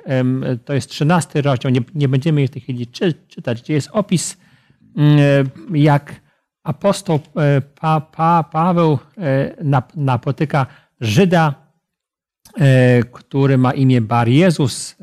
to 0.65 0.73
jest 0.73 0.89
13 0.89 1.41
rozdział, 1.41 1.71
nie, 1.71 1.81
nie 1.95 2.07
będziemy 2.07 2.41
jej 2.41 2.47
w 2.47 2.51
tej 2.51 2.61
chwili 2.61 2.87
czy, 2.87 3.13
czytać, 3.13 3.61
gdzie 3.61 3.73
jest 3.73 3.89
opis, 3.91 4.37
mm, 4.97 5.49
jak 5.73 6.21
apostoł 6.63 7.19
e, 7.35 7.61
pa, 7.61 8.01
pa, 8.01 8.43
Paweł 8.43 8.99
e, 9.17 9.55
napotyka 9.95 10.65
Żyda, 11.01 11.53
e, 11.53 11.62
który 13.11 13.57
ma 13.57 13.73
imię 13.73 14.01
Bar 14.01 14.27
Jezus, 14.27 14.95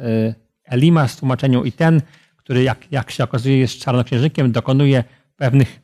Elima 0.65 1.09
z 1.09 1.17
tłumaczeniu 1.17 1.65
i 1.65 1.73
ten, 1.73 2.03
który 2.37 2.63
jak, 2.63 2.93
jak 2.93 3.11
się 3.11 3.25
okazuje 3.25 3.59
jest 3.59 3.79
czarnoksiężnikiem, 3.79 4.53
dokonuje 4.53 5.05
pewnych 5.37 5.81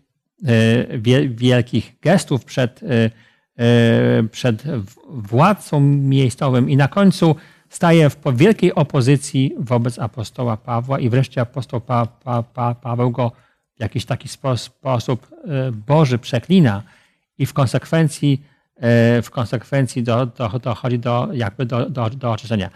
wielkich 1.28 1.96
gestów 2.00 2.44
przed 2.44 2.80
E, 3.58 4.22
przed 4.22 4.62
władcą 5.08 5.80
miejscowym 5.80 6.70
i 6.70 6.76
na 6.76 6.88
końcu 6.88 7.36
staje 7.68 8.10
w 8.10 8.18
wielkiej 8.34 8.74
opozycji 8.74 9.54
wobec 9.58 9.98
apostoła 9.98 10.56
Pawła 10.56 10.98
i 10.98 11.08
wreszcie 11.08 11.40
apostoł 11.40 11.80
pa, 11.80 12.06
pa, 12.06 12.42
pa, 12.42 12.74
Paweł 12.74 13.10
go 13.10 13.32
w 13.76 13.80
jakiś 13.80 14.04
taki 14.04 14.28
sposób 14.56 15.28
e, 15.44 15.72
Boży 15.72 16.18
przeklina 16.18 16.82
i 17.38 17.46
w 17.46 17.52
konsekwencji, 17.52 18.42
e, 18.42 18.55
w 19.22 19.28
konsekwencji 19.30 20.02
do, 20.02 20.26
do, 20.26 20.48
dochodzi 20.48 20.98
do, 20.98 21.28
jakby 21.32 21.66
do, 21.66 21.90
do, 21.90 22.10
do 22.10 22.32
oczyszczenia. 22.32 22.70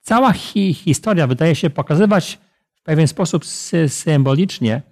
Cała 0.00 0.32
hi, 0.32 0.74
historia 0.74 1.26
wydaje 1.26 1.54
się 1.54 1.70
pokazywać 1.70 2.38
w 2.74 2.82
pewien 2.82 3.08
sposób 3.08 3.44
symbolicznie 3.88 4.82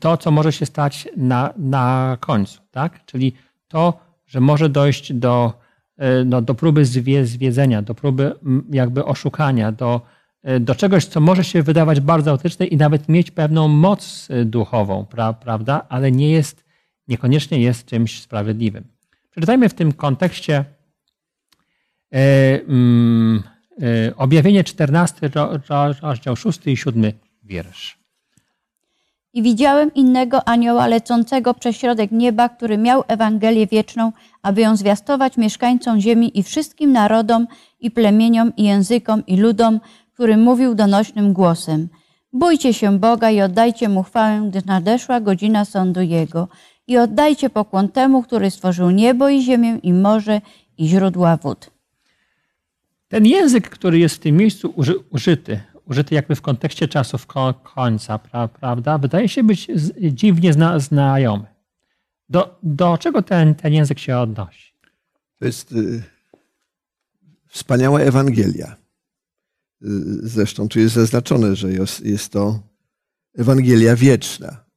to, 0.00 0.16
co 0.16 0.30
może 0.30 0.52
się 0.52 0.66
stać 0.66 1.08
na, 1.16 1.52
na 1.56 2.16
końcu. 2.20 2.60
Tak? 2.70 3.04
Czyli 3.04 3.32
to, 3.68 4.00
że 4.26 4.40
może 4.40 4.68
dojść 4.68 5.12
do, 5.12 5.52
e, 5.96 6.24
no, 6.24 6.42
do 6.42 6.54
próby 6.54 6.84
zwiedzenia, 7.24 7.82
do 7.82 7.94
próby 7.94 8.32
jakby 8.70 9.04
oszukania, 9.04 9.72
do, 9.72 10.00
e, 10.42 10.60
do 10.60 10.74
czegoś, 10.74 11.04
co 11.04 11.20
może 11.20 11.44
się 11.44 11.62
wydawać 11.62 12.00
bardzo 12.00 12.30
autentyczne 12.30 12.66
i 12.66 12.76
nawet 12.76 13.08
mieć 13.08 13.30
pewną 13.30 13.68
moc 13.68 14.28
e, 14.30 14.44
duchową, 14.44 15.06
pra, 15.06 15.32
prawda, 15.32 15.86
ale 15.88 16.12
nie 16.12 16.30
jest, 16.30 16.64
niekoniecznie 17.08 17.60
jest 17.60 17.86
czymś 17.86 18.22
sprawiedliwym. 18.22 18.84
Przeczytajmy 19.30 19.68
w 19.68 19.74
tym 19.74 19.92
kontekście 19.92 20.64
e, 22.12 22.60
mm, 22.62 23.42
e, 23.82 24.16
objawienie 24.16 24.64
14, 24.64 25.30
rozdział 26.02 26.36
6 26.36 26.66
i 26.66 26.76
7 26.76 27.12
wiersz. 27.42 27.98
I 29.32 29.42
widziałem 29.42 29.94
innego 29.94 30.48
anioła 30.48 30.86
lecącego 30.86 31.54
przez 31.54 31.76
środek 31.76 32.10
nieba, 32.12 32.48
który 32.48 32.78
miał 32.78 33.04
Ewangelię 33.08 33.66
wieczną, 33.66 34.12
aby 34.42 34.60
ją 34.60 34.76
zwiastować 34.76 35.36
mieszkańcom 35.36 36.00
ziemi 36.00 36.38
i 36.38 36.42
wszystkim 36.42 36.92
narodom 36.92 37.46
i 37.80 37.90
plemieniom 37.90 38.56
i 38.56 38.64
językom 38.64 39.26
i 39.26 39.36
ludom, 39.36 39.80
który 40.14 40.36
mówił 40.36 40.74
donośnym 40.74 41.32
głosem. 41.32 41.88
Bójcie 42.32 42.74
się 42.74 42.98
Boga 42.98 43.30
i 43.30 43.40
oddajcie 43.40 43.88
Mu 43.88 44.02
chwałę, 44.02 44.48
gdy 44.48 44.62
nadeszła 44.66 45.20
godzina 45.20 45.64
sądu 45.64 46.00
Jego. 46.00 46.48
I 46.88 46.98
oddajcie 46.98 47.50
pokłon 47.50 47.88
temu, 47.88 48.22
który 48.22 48.50
stworzył 48.50 48.90
niebo 48.90 49.28
i 49.28 49.42
ziemię 49.42 49.78
i 49.82 49.92
morze 49.92 50.40
i 50.78 50.88
źródła 50.88 51.36
wód. 51.36 51.70
Ten 53.08 53.26
język, 53.26 53.70
który 53.70 53.98
jest 53.98 54.14
w 54.14 54.18
tym 54.18 54.36
miejscu 54.36 54.74
użyty, 55.10 55.60
użyty 55.84 56.14
jakby 56.14 56.34
w 56.34 56.42
kontekście 56.42 56.88
czasów 56.88 57.26
końca, 57.74 58.18
prawda, 58.60 58.98
wydaje 58.98 59.28
się 59.28 59.42
być 59.42 59.66
dziwnie 60.12 60.52
zna, 60.52 60.78
znajomy. 60.78 61.46
Do, 62.28 62.58
do 62.62 62.98
czego 62.98 63.22
ten, 63.22 63.54
ten 63.54 63.72
język 63.72 63.98
się 63.98 64.18
odnosi? 64.18 64.72
To 65.38 65.44
jest 65.44 65.72
y, 65.72 66.02
wspaniała 67.46 68.00
Ewangelia. 68.00 68.76
Y, 69.82 69.86
zresztą 70.22 70.68
tu 70.68 70.80
jest 70.80 70.94
zaznaczone, 70.94 71.56
że 71.56 71.72
jest, 71.72 72.00
jest 72.06 72.32
to 72.32 72.60
Ewangelia 73.38 73.96
wieczna. 73.96 74.67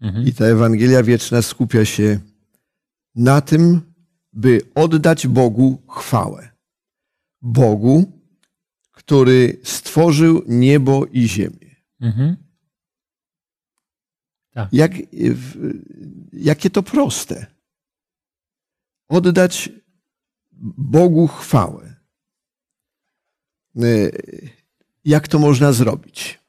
Mhm. 0.00 0.26
I 0.26 0.32
ta 0.32 0.44
Ewangelia 0.44 1.02
wieczna 1.02 1.42
skupia 1.42 1.84
się 1.84 2.20
na 3.14 3.40
tym, 3.40 3.92
by 4.32 4.60
oddać 4.74 5.26
Bogu 5.26 5.82
chwałę. 5.88 6.50
Bogu, 7.42 8.12
który 8.92 9.60
stworzył 9.64 10.42
niebo 10.48 11.06
i 11.06 11.28
ziemię. 11.28 11.76
Mhm. 12.00 12.36
Tak. 14.50 14.68
Jak, 14.72 14.92
jakie 16.32 16.70
to 16.70 16.82
proste. 16.82 17.46
Oddać 19.08 19.70
Bogu 20.76 21.26
chwałę. 21.26 21.94
E, 23.76 24.10
jak 25.04 25.28
to 25.28 25.38
można 25.38 25.72
zrobić? 25.72 26.39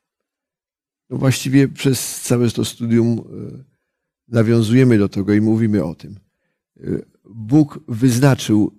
No 1.12 1.18
właściwie 1.18 1.68
przez 1.68 2.22
całe 2.22 2.50
to 2.50 2.66
studium 2.66 3.20
e, 3.20 3.24
nawiązujemy 4.28 4.98
do 4.98 5.10
tego 5.10 5.34
i 5.34 5.42
mówimy 5.42 5.84
o 5.84 5.96
tym. 5.96 6.20
E, 6.78 6.82
Bóg 7.30 7.80
wyznaczył 7.88 8.72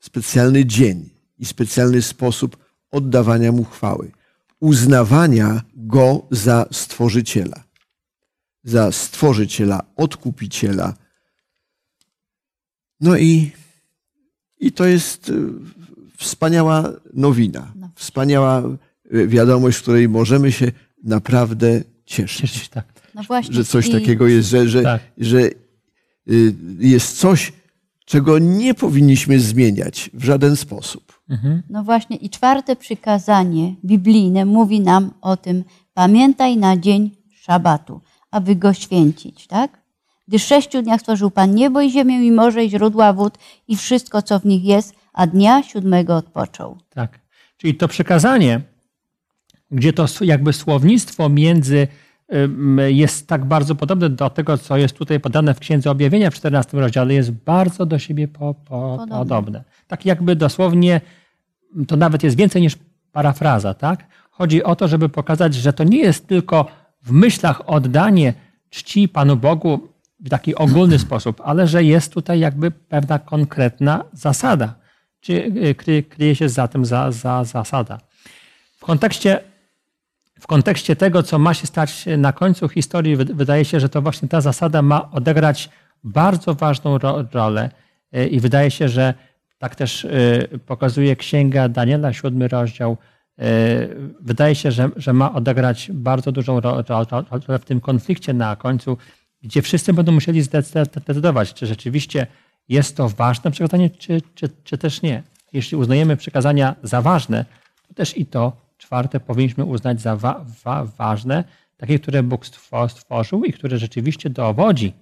specjalny 0.00 0.64
dzień 0.64 1.10
i 1.38 1.44
specjalny 1.44 2.02
sposób 2.02 2.56
oddawania 2.90 3.52
mu 3.52 3.64
chwały, 3.64 4.12
uznawania 4.60 5.62
go 5.76 6.26
za 6.30 6.66
stworzyciela, 6.72 7.64
za 8.64 8.92
stworzyciela, 8.92 9.82
odkupiciela. 9.96 10.94
No 13.00 13.16
i, 13.16 13.52
i 14.60 14.72
to 14.72 14.84
jest 14.84 15.28
e, 15.28 15.32
wspaniała 16.16 16.92
nowina, 17.12 17.72
wspaniała 17.94 18.58
e, 18.58 18.76
wiadomość, 19.10 19.78
w 19.78 19.82
której 19.82 20.08
możemy 20.08 20.52
się 20.52 20.72
naprawdę 21.04 21.80
cieszyć. 22.04 22.40
Cieszyć, 22.40 22.68
tak. 22.68 22.84
No 23.14 23.22
właśnie. 23.22 23.54
Że 23.54 23.64
coś 23.64 23.86
I- 23.88 23.92
takiego 23.92 24.26
jest, 24.26 24.48
że, 24.48 24.68
że, 24.68 24.82
Tak. 24.82 25.00
że 25.18 25.38
y, 25.38 26.54
jest 26.78 27.18
coś, 27.18 27.52
czego 28.04 28.38
nie 28.38 28.74
powinniśmy 28.74 29.40
zmieniać 29.40 30.10
w 30.14 30.24
żaden 30.24 30.56
sposób. 30.56 31.20
Mhm. 31.30 31.62
No 31.70 31.84
właśnie 31.84 32.16
i 32.16 32.30
czwarte 32.30 32.76
przykazanie 32.76 33.74
biblijne 33.84 34.44
mówi 34.44 34.80
nam 34.80 35.10
o 35.20 35.36
tym, 35.36 35.64
pamiętaj 35.94 36.56
na 36.56 36.76
dzień 36.76 37.10
szabatu, 37.40 38.00
aby 38.30 38.56
go 38.56 38.72
święcić, 38.74 39.46
tak? 39.46 39.78
Gdy 40.28 40.38
w 40.38 40.42
sześciu 40.42 40.82
dniach 40.82 41.00
stworzył 41.00 41.30
Pan 41.30 41.54
niebo 41.54 41.80
i 41.80 41.90
ziemię 41.90 42.26
i 42.26 42.32
morze 42.32 42.64
i 42.64 42.70
źródła 42.70 43.12
wód 43.12 43.38
i 43.68 43.76
wszystko, 43.76 44.22
co 44.22 44.38
w 44.40 44.44
nich 44.44 44.64
jest, 44.64 44.94
a 45.12 45.26
dnia 45.26 45.62
siódmego 45.62 46.16
odpoczął. 46.16 46.78
Tak. 46.90 47.18
Czyli 47.56 47.74
to 47.74 47.88
przekazanie, 47.88 48.60
gdzie 49.74 49.92
to 49.92 50.06
jakby 50.20 50.52
słownictwo 50.52 51.28
między 51.28 51.88
jest 52.88 53.28
tak 53.28 53.44
bardzo 53.44 53.74
podobne 53.74 54.10
do 54.10 54.30
tego, 54.30 54.58
co 54.58 54.76
jest 54.76 54.96
tutaj 54.96 55.20
podane 55.20 55.54
w 55.54 55.58
Księdze 55.58 55.90
Objawienia 55.90 56.30
w 56.30 56.34
14 56.34 56.80
rozdziale, 56.80 57.14
jest 57.14 57.30
bardzo 57.30 57.86
do 57.86 57.98
siebie 57.98 58.28
po, 58.28 58.54
po, 58.54 58.64
Podobne. 58.64 59.18
podobne. 59.18 59.64
Tak 59.86 60.06
jakby 60.06 60.36
dosłownie, 60.36 61.00
to 61.86 61.96
nawet 61.96 62.22
jest 62.22 62.36
więcej 62.36 62.62
niż 62.62 62.76
parafraza, 63.12 63.74
tak? 63.74 64.06
Chodzi 64.30 64.62
o 64.62 64.76
to, 64.76 64.88
żeby 64.88 65.08
pokazać, 65.08 65.54
że 65.54 65.72
to 65.72 65.84
nie 65.84 65.98
jest 65.98 66.26
tylko 66.26 66.66
w 67.02 67.12
myślach 67.12 67.68
oddanie 67.68 68.34
czci 68.70 69.08
Panu 69.08 69.36
Bogu 69.36 69.88
w 70.20 70.28
taki 70.28 70.54
ogólny 70.54 70.98
sposób, 71.06 71.42
ale 71.44 71.66
że 71.66 71.84
jest 71.84 72.12
tutaj 72.12 72.40
jakby 72.40 72.70
pewna 72.70 73.18
konkretna 73.18 74.04
zasada. 74.12 74.74
Czy 75.20 75.52
kry, 75.76 76.02
kryje 76.02 76.34
się 76.34 76.48
za 76.48 76.68
tym 76.68 76.86
za, 76.86 77.12
za 77.12 77.44
zasada. 77.44 77.98
W 78.76 78.84
kontekście, 78.84 79.40
w 80.44 80.46
kontekście 80.46 80.96
tego, 80.96 81.22
co 81.22 81.38
ma 81.38 81.54
się 81.54 81.66
stać 81.66 82.04
na 82.18 82.32
końcu 82.32 82.68
historii, 82.68 83.16
wy- 83.16 83.24
wydaje 83.24 83.64
się, 83.64 83.80
że 83.80 83.88
to 83.88 84.02
właśnie 84.02 84.28
ta 84.28 84.40
zasada 84.40 84.82
ma 84.82 85.10
odegrać 85.10 85.70
bardzo 86.04 86.54
ważną 86.54 86.98
ro, 86.98 87.24
rolę 87.32 87.70
Y, 88.16 88.26
i 88.28 88.40
wydaje 88.40 88.70
się, 88.70 88.88
że 88.88 89.14
tak 89.58 89.74
też 89.74 90.04
y, 90.04 90.58
pokazuje 90.66 91.16
Księga 91.16 91.68
Daniela, 91.68 92.12
siódmy 92.12 92.48
rozdział. 92.48 92.96
Y, 93.38 93.44
Wydaje 94.20 94.54
się, 94.54 94.70
że, 94.72 94.90
że 94.96 95.12
ma 95.12 95.32
odegrać 95.34 95.90
bardzo 95.94 96.32
dużą 96.32 96.60
ro- 96.60 96.82
ro- 96.88 97.04
ro- 97.10 97.24
rolę 97.48 97.58
w 97.58 97.64
tym 97.64 97.80
konflikcie 97.80 98.32
na 98.34 98.56
końcu, 98.56 98.98
gdzie 99.42 99.62
wszyscy 99.62 99.92
będą 99.92 100.12
musieli 100.12 100.42
zdecydować, 100.42 101.54
czy 101.54 101.66
rzeczywiście 101.66 102.26
jest 102.68 102.96
to 102.96 103.08
ważne 103.08 103.50
przekazanie, 103.50 103.90
czy, 103.90 104.22
czy, 104.34 104.48
czy 104.64 104.78
też 104.78 105.02
nie. 105.02 105.22
Jeśli 105.52 105.76
uznajemy 105.76 106.16
przekazania 106.16 106.74
za 106.82 107.02
ważne, 107.02 107.44
to 107.88 107.94
też 107.94 108.18
i 108.18 108.26
to 108.26 108.63
czwarte 108.76 109.20
powinniśmy 109.20 109.64
uznać 109.64 110.00
za 110.00 110.16
wa, 110.16 110.44
wa, 110.64 110.84
ważne, 110.84 111.44
takie, 111.76 111.98
które 111.98 112.22
Bóg 112.22 112.46
stwo- 112.46 112.88
stworzył 112.88 113.44
i 113.44 113.52
które 113.52 113.78
rzeczywiście 113.78 114.30
dowodzi, 114.30 114.92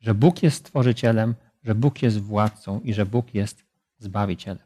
że 0.00 0.14
Bóg 0.14 0.42
jest 0.42 0.56
stworzycielem, 0.56 1.34
że 1.64 1.74
Bóg 1.74 2.02
jest 2.02 2.20
władcą 2.20 2.80
i 2.80 2.94
że 2.94 3.06
Bóg 3.06 3.34
jest 3.34 3.64
zbawicielem. 3.98 4.64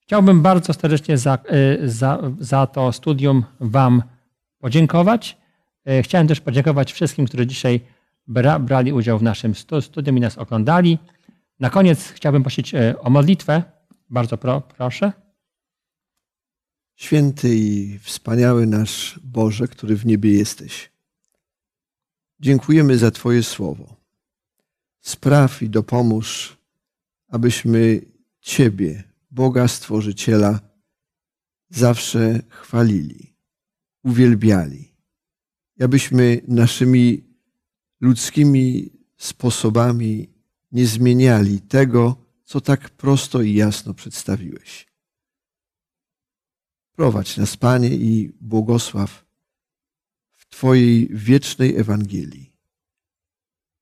Chciałbym 0.00 0.42
bardzo 0.42 0.72
serdecznie 0.72 1.18
za, 1.18 1.38
y, 1.82 1.90
za, 1.90 2.18
za 2.38 2.66
to 2.66 2.92
studium 2.92 3.44
Wam 3.60 4.02
podziękować. 4.58 5.36
Y, 5.88 6.02
Chciałem 6.02 6.28
też 6.28 6.40
podziękować 6.40 6.92
wszystkim, 6.92 7.26
którzy 7.26 7.46
dzisiaj 7.46 7.80
bra, 8.26 8.58
brali 8.58 8.92
udział 8.92 9.18
w 9.18 9.22
naszym 9.22 9.54
stu- 9.54 9.80
studium 9.80 10.18
i 10.18 10.20
nas 10.20 10.38
oglądali. 10.38 10.98
Na 11.60 11.70
koniec 11.70 12.08
chciałbym 12.08 12.42
prosić 12.42 12.74
y, 12.74 12.98
o 13.00 13.10
modlitwę. 13.10 13.62
Bardzo 14.10 14.38
pro, 14.38 14.60
proszę. 14.60 15.12
Święty 16.96 17.56
i 17.56 17.98
wspaniały 17.98 18.66
nasz 18.66 19.20
Boże, 19.24 19.68
który 19.68 19.96
w 19.96 20.06
niebie 20.06 20.32
jesteś. 20.32 20.90
Dziękujemy 22.40 22.98
za 22.98 23.10
Twoje 23.10 23.42
słowo. 23.42 23.96
Spraw 25.00 25.62
i 25.62 25.68
dopomóż, 25.68 26.56
abyśmy 27.28 28.00
Ciebie, 28.40 29.04
Boga 29.30 29.68
Stworzyciela, 29.68 30.60
zawsze 31.70 32.42
chwalili, 32.48 33.34
uwielbiali. 34.02 34.94
Abyśmy 35.80 36.40
naszymi 36.48 37.24
ludzkimi 38.00 38.90
sposobami 39.16 40.28
nie 40.72 40.86
zmieniali 40.86 41.60
tego, 41.60 42.16
co 42.44 42.60
tak 42.60 42.90
prosto 42.90 43.42
i 43.42 43.54
jasno 43.54 43.94
przedstawiłeś. 43.94 44.93
Prowadź 46.96 47.36
nas, 47.36 47.56
Panie, 47.56 47.88
i 47.88 48.32
błogosław 48.40 49.24
w 50.32 50.48
Twojej 50.48 51.08
wiecznej 51.12 51.76
Ewangelii, 51.76 52.52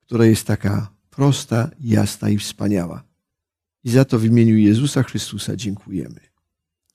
która 0.00 0.24
jest 0.24 0.46
taka 0.46 0.90
prosta, 1.10 1.70
jasna 1.80 2.28
i 2.28 2.38
wspaniała. 2.38 3.02
I 3.84 3.90
za 3.90 4.04
to 4.04 4.18
w 4.18 4.24
imieniu 4.24 4.56
Jezusa 4.56 5.02
Chrystusa 5.02 5.56
dziękujemy. 5.56 6.20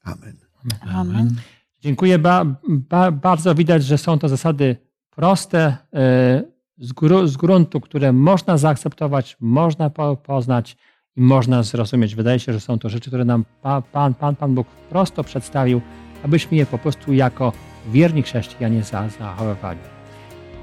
Amen. 0.03 0.37
Amen. 0.81 1.35
Dziękuję. 1.81 2.19
Ba, 2.19 2.45
ba, 2.67 3.11
bardzo 3.11 3.55
widać, 3.55 3.83
że 3.83 3.97
są 3.97 4.19
to 4.19 4.29
zasady 4.29 4.75
proste, 5.09 5.77
y, 5.93 6.57
z, 6.77 6.93
gru, 6.93 7.27
z 7.27 7.37
gruntu, 7.37 7.81
które 7.81 8.13
można 8.13 8.57
zaakceptować, 8.57 9.37
można 9.39 9.89
po, 9.89 10.15
poznać 10.15 10.77
i 11.15 11.21
można 11.21 11.63
zrozumieć. 11.63 12.15
Wydaje 12.15 12.39
się, 12.39 12.53
że 12.53 12.59
są 12.59 12.79
to 12.79 12.89
rzeczy, 12.89 13.09
które 13.09 13.25
nam 13.25 13.45
pa, 13.61 13.81
Pan, 13.81 14.13
Pan, 14.13 14.35
Pan 14.35 14.55
Bóg 14.55 14.67
prosto 14.89 15.23
przedstawił, 15.23 15.81
abyśmy 16.23 16.57
je 16.57 16.65
po 16.65 16.77
prostu 16.77 17.13
jako 17.13 17.53
wierni 17.87 18.23
chrześcijanie 18.23 18.83
za, 18.83 19.09
zachowywali. 19.09 19.79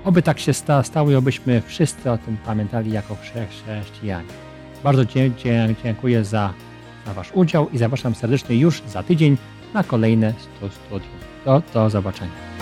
Oby 0.05 0.23
tak 0.23 0.39
się 0.39 0.53
sta, 0.53 0.83
stało 0.83 1.11
i 1.11 1.15
obyśmy 1.15 1.63
wszyscy 1.67 2.11
o 2.11 2.19
tym 2.19 2.37
pamiętali 2.47 2.93
jako 2.93 3.15
chrze, 3.15 3.47
chrześcijanie. 3.47 4.29
Bardzo 4.85 5.03
dziękuję 5.85 6.25
za, 6.25 6.53
za 7.07 7.15
Wasz 7.15 7.31
udział 7.35 7.71
i 7.71 7.79
zapraszam 7.79 8.15
serdecznie 8.15 8.57
już 8.57 8.83
za 8.83 9.03
tydzień 9.03 9.37
na 9.75 9.85
kolejne 9.85 10.33
stu- 10.39 10.69
studium. 10.71 11.13
Do, 11.45 11.63
do 11.75 11.91
zobaczenia. 11.91 12.54